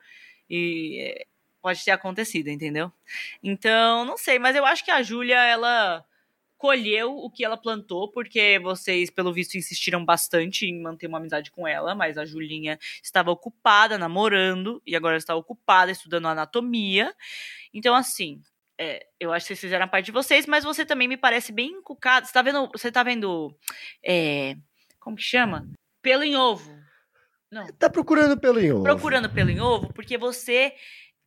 [0.50, 1.26] E é,
[1.62, 2.92] pode ter acontecido, entendeu?
[3.42, 6.06] Então, não sei, mas eu acho que a Júlia, ela
[6.62, 11.50] colheu o que ela plantou, porque vocês, pelo visto, insistiram bastante em manter uma amizade
[11.50, 17.16] com ela, mas a Julinha estava ocupada namorando e agora está ocupada estudando anatomia.
[17.74, 18.44] Então, assim,
[18.82, 21.52] é, eu acho que vocês fizeram a parte de vocês, mas você também me parece
[21.52, 22.26] bem encucado.
[22.26, 23.56] Você tá vendo, você tá vendo,
[24.04, 24.56] é,
[25.00, 25.70] como que chama?
[26.02, 26.82] Pelo em ovo.
[27.52, 28.82] Não, Tá procurando pelo em ovo.
[28.82, 30.74] procurando pelo em ovo, porque você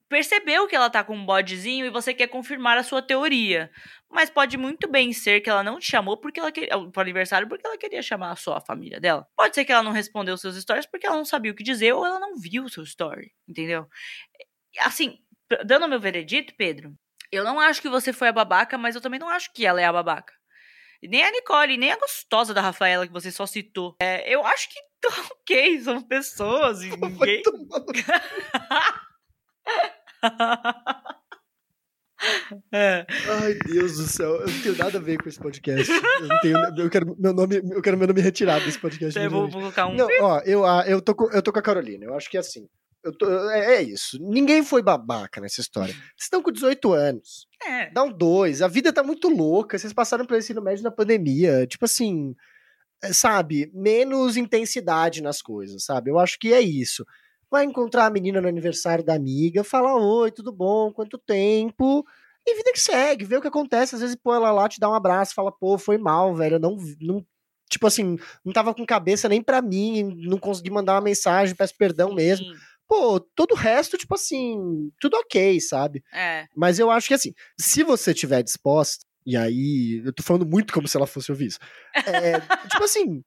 [0.08, 3.70] percebeu que ela tá com um bodezinho e você quer confirmar a sua teoria.
[4.10, 7.48] Mas pode muito bem ser que ela não te chamou porque ela queria, pro aniversário
[7.48, 9.28] porque ela queria chamar só a família dela.
[9.36, 11.92] Pode ser que ela não respondeu seus stories porque ela não sabia o que dizer
[11.92, 13.86] ou ela não viu o seu story, entendeu?
[14.80, 15.18] Assim,
[15.64, 16.96] dando o meu veredito, Pedro,
[17.34, 19.80] eu não acho que você foi a babaca, mas eu também não acho que ela
[19.80, 20.32] é a babaca.
[21.02, 23.94] Nem a Nicole, nem a gostosa da Rafaela que você só citou.
[24.00, 24.78] É, eu acho que
[25.32, 27.42] ok, são pessoas e ninguém.
[32.72, 33.04] É.
[33.42, 35.92] Ai, Deus do céu, eu não tenho nada a ver com esse podcast.
[35.92, 39.10] Eu, não tenho, eu quero meu nome, eu quero meu nome retirado desse podcast.
[39.18, 39.94] Então eu vou, vou colocar um.
[39.94, 42.06] Não, ó, eu, ah, eu, tô com, eu tô com a Carolina.
[42.06, 42.66] Eu acho que é assim.
[43.12, 44.18] Tô, é, é isso.
[44.20, 45.92] Ninguém foi babaca nessa história.
[45.92, 47.46] Vocês estão com 18 anos.
[47.62, 47.90] É.
[47.90, 48.62] Dá um dois.
[48.62, 49.78] A vida tá muito louca.
[49.78, 51.66] Vocês passaram pelo ensino médio na pandemia.
[51.66, 52.34] Tipo assim,
[53.02, 53.70] é, sabe?
[53.74, 56.10] Menos intensidade nas coisas, sabe?
[56.10, 57.04] Eu acho que é isso.
[57.50, 60.92] Vai encontrar a menina no aniversário da amiga, fala: Oi, tudo bom?
[60.92, 62.04] Quanto tempo?
[62.46, 63.94] E vida que segue, vê o que acontece.
[63.94, 66.56] Às vezes, pô, ela lá te dá um abraço, fala: Pô, foi mal, velho.
[66.56, 66.76] Eu não.
[67.00, 67.24] não
[67.68, 71.74] tipo assim, não tava com cabeça nem pra mim, não consegui mandar uma mensagem, peço
[71.76, 72.46] perdão mesmo.
[72.88, 76.02] Pô, todo o resto, tipo assim, tudo ok, sabe?
[76.12, 76.46] É.
[76.54, 80.72] Mas eu acho que assim, se você tiver disposta, e aí, eu tô falando muito
[80.74, 81.58] como se ela fosse ouvir isso.
[81.94, 83.22] É, tipo assim,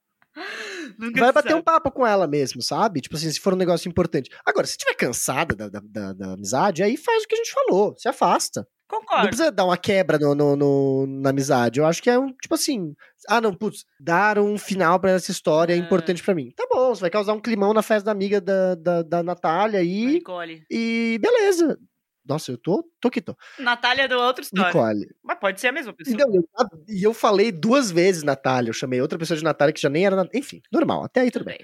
[0.97, 1.59] Nunca vai bater sabe.
[1.59, 3.01] um papo com ela mesmo, sabe?
[3.01, 4.29] Tipo assim, se for um negócio importante.
[4.45, 7.51] Agora, se estiver cansada da, da, da- da amizade, aí faz o que a gente
[7.51, 8.67] falou, se afasta.
[8.89, 9.27] Não Concordo.
[9.27, 11.79] precisa dar uma quebra no, no- no- na amizade.
[11.79, 12.95] Eu acho que é um, tipo assim,
[13.27, 15.79] ah, não, putz, dar um final pra essa história é É.
[15.79, 16.51] importante pra mim.
[16.55, 19.79] Tá bom, você vai causar um climão na festa da amiga da, da, da Natália
[19.81, 20.63] aí, Nicole.
[20.71, 21.77] e beleza.
[22.25, 23.35] Nossa, eu tô, tô que tô.
[23.59, 24.67] Natália deu outra história.
[24.67, 25.15] Nicole.
[25.23, 26.17] Mas pode ser a mesma pessoa.
[26.17, 26.43] Não, eu-
[26.89, 28.69] e eu falei duas vezes Natália.
[28.69, 30.27] Eu chamei outra pessoa de Natália que já nem era.
[30.33, 31.03] Enfim, normal.
[31.05, 31.57] Até aí tudo bem.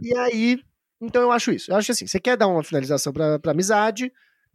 [0.00, 0.58] E aí,
[1.02, 1.70] então eu acho isso.
[1.70, 4.10] Eu acho assim, você quer dar uma finalização pra, pra amizade,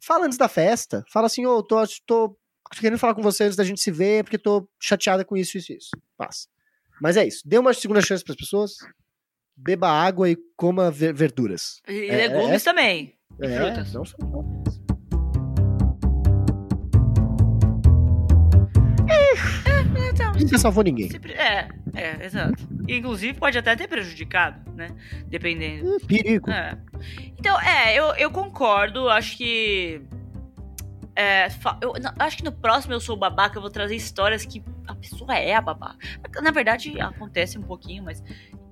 [0.06, 1.04] fala antes da festa.
[1.12, 2.38] Fala assim, ô, tô, tô
[2.80, 5.72] querendo falar com você antes da gente se ver, porque tô chateada com isso, isso,
[5.74, 5.90] isso.
[6.18, 6.48] Passa.
[7.02, 7.42] Mas é isso.
[7.46, 8.74] Dê uma segunda chance pras pessoas.
[9.56, 11.82] Beba água e coma ver- verduras.
[11.88, 13.16] E É, legumes também.
[13.40, 13.94] E É, frutas.
[13.94, 14.16] não só
[20.44, 21.10] Nunca salvou ninguém.
[21.10, 22.68] sempre- É, é, exato.
[22.88, 24.90] Inclusive pode até ter prejudicado, né?
[25.28, 25.96] Dependendo.
[25.96, 26.50] É, perigo.
[26.50, 26.78] É.
[27.38, 29.10] Então, é, eu, eu concordo.
[29.10, 30.02] Acho que.
[31.16, 31.48] É,
[31.82, 34.96] eu, não, acho que no próximo Eu Sou Babaca eu vou trazer histórias que a
[34.96, 35.98] pessoa é a babaca.
[36.42, 38.24] Na verdade, acontece um pouquinho, mas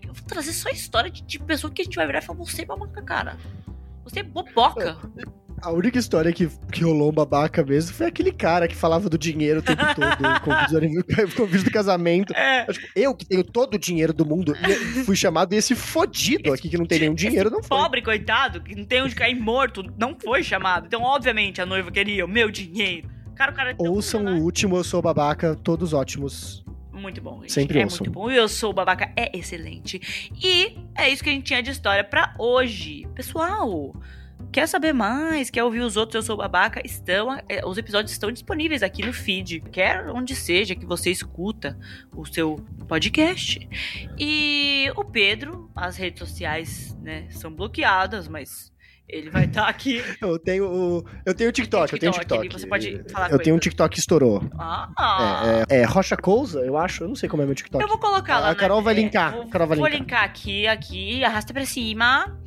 [0.02, 2.40] eu vou trazer só história de, de pessoa que a gente vai virar e falar:
[2.40, 3.38] você é babaca, cara.
[4.06, 4.98] Você é boboca.
[5.62, 9.18] A única história que, que rolou um babaca mesmo foi aquele cara que falava do
[9.18, 10.56] dinheiro o tempo todo, com o
[11.48, 12.34] vídeo do- o casamento.
[12.34, 12.66] É.
[12.68, 15.76] Eu, tipo, eu que tenho todo o dinheiro do mundo, e fui chamado e esse
[15.76, 17.78] fodido aqui que não tem nenhum dinheiro não foi.
[17.78, 20.86] Pobre, coitado, que não tem onde cair morto, não foi chamado.
[20.88, 23.10] Então, obviamente, a noiva queria o meu dinheiro.
[23.36, 23.72] Cara, o cara.
[23.72, 26.64] é Ouçam o último Eu Sou Babaca, todos ótimos.
[26.92, 27.54] Muito bom, gente.
[27.54, 28.00] Sempre é ouçam.
[28.00, 28.26] muito bom.
[28.26, 30.30] O Eu Sou Babaca é excelente.
[30.44, 33.08] E é isso que a gente tinha de história pra hoje.
[33.16, 33.96] Pessoal,
[34.52, 35.50] quer saber mais?
[35.50, 36.82] Quer ouvir os outros Eu Sou Babaca?
[36.86, 39.62] Estão, é, os episódios estão disponíveis aqui no feed.
[39.72, 41.78] Quer onde seja que você escuta
[42.16, 42.56] o seu
[42.88, 43.68] podcast.
[44.18, 48.72] E o Pedro, as redes sociais, né, são bloqueadas, mas
[49.08, 50.04] ele vai estar aqui.
[50.22, 51.06] Eu tenho o.
[51.26, 52.62] Eu tenho o TikTok, eu tenho o TikTok, TikTok.
[52.62, 53.62] você pode falar Eu tenho um ele.
[53.64, 54.44] TikTok que estourou.
[54.58, 57.04] Ah, É, é, é Rocha Cousa, eu acho.
[57.04, 57.82] Eu não sei como é meu TikTok.
[57.84, 58.56] Eu vou colocar A lá.
[58.56, 58.84] Carol né?
[58.84, 60.00] vai É, linkar, Vou, Carol vai vou linkar.
[60.02, 62.38] linkar aqui, aqui, arrasta pra cima.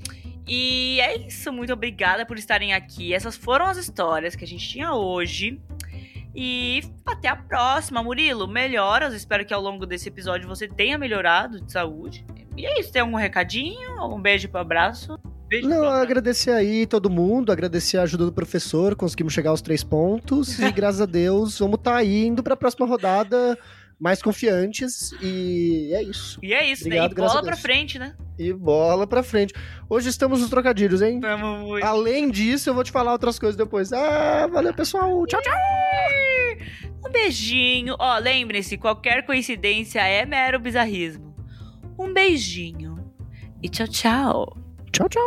[0.46, 1.52] E é isso.
[1.52, 3.14] Muito obrigada por estarem aqui.
[3.14, 5.60] Essas foram as histórias que a gente tinha hoje.
[6.34, 8.48] E até a próxima, Murilo.
[8.48, 9.14] Melhoras.
[9.14, 12.24] Espero que ao longo desse episódio você tenha melhorado de saúde.
[12.56, 12.92] E é isso.
[12.92, 14.02] Tem algum recadinho?
[14.04, 15.18] Um beijo pro abraço?
[15.52, 19.84] Beijo Não, agradecer aí todo mundo, agradecer a ajuda do professor, conseguimos chegar aos três
[19.84, 23.58] pontos e graças a Deus vamos estar aí indo pra próxima rodada
[24.02, 26.40] mais confiantes e é isso.
[26.42, 27.24] E é isso, Obrigado, né?
[27.24, 28.16] E bola pra frente, né?
[28.36, 29.54] E bola pra frente.
[29.88, 31.20] Hoje estamos nos trocadilhos, hein?
[31.20, 31.86] Tamo muito.
[31.86, 33.92] Além disso, eu vou te falar outras coisas depois.
[33.92, 35.24] Ah, valeu, pessoal.
[35.26, 35.54] Tchau, tchau.
[37.06, 37.94] Um beijinho.
[37.96, 41.32] Ó, oh, lembrem-se, qualquer coincidência é mero bizarrismo.
[41.96, 42.96] Um beijinho.
[43.62, 44.56] E tchau, tchau.
[44.90, 45.22] Tchau, tchau.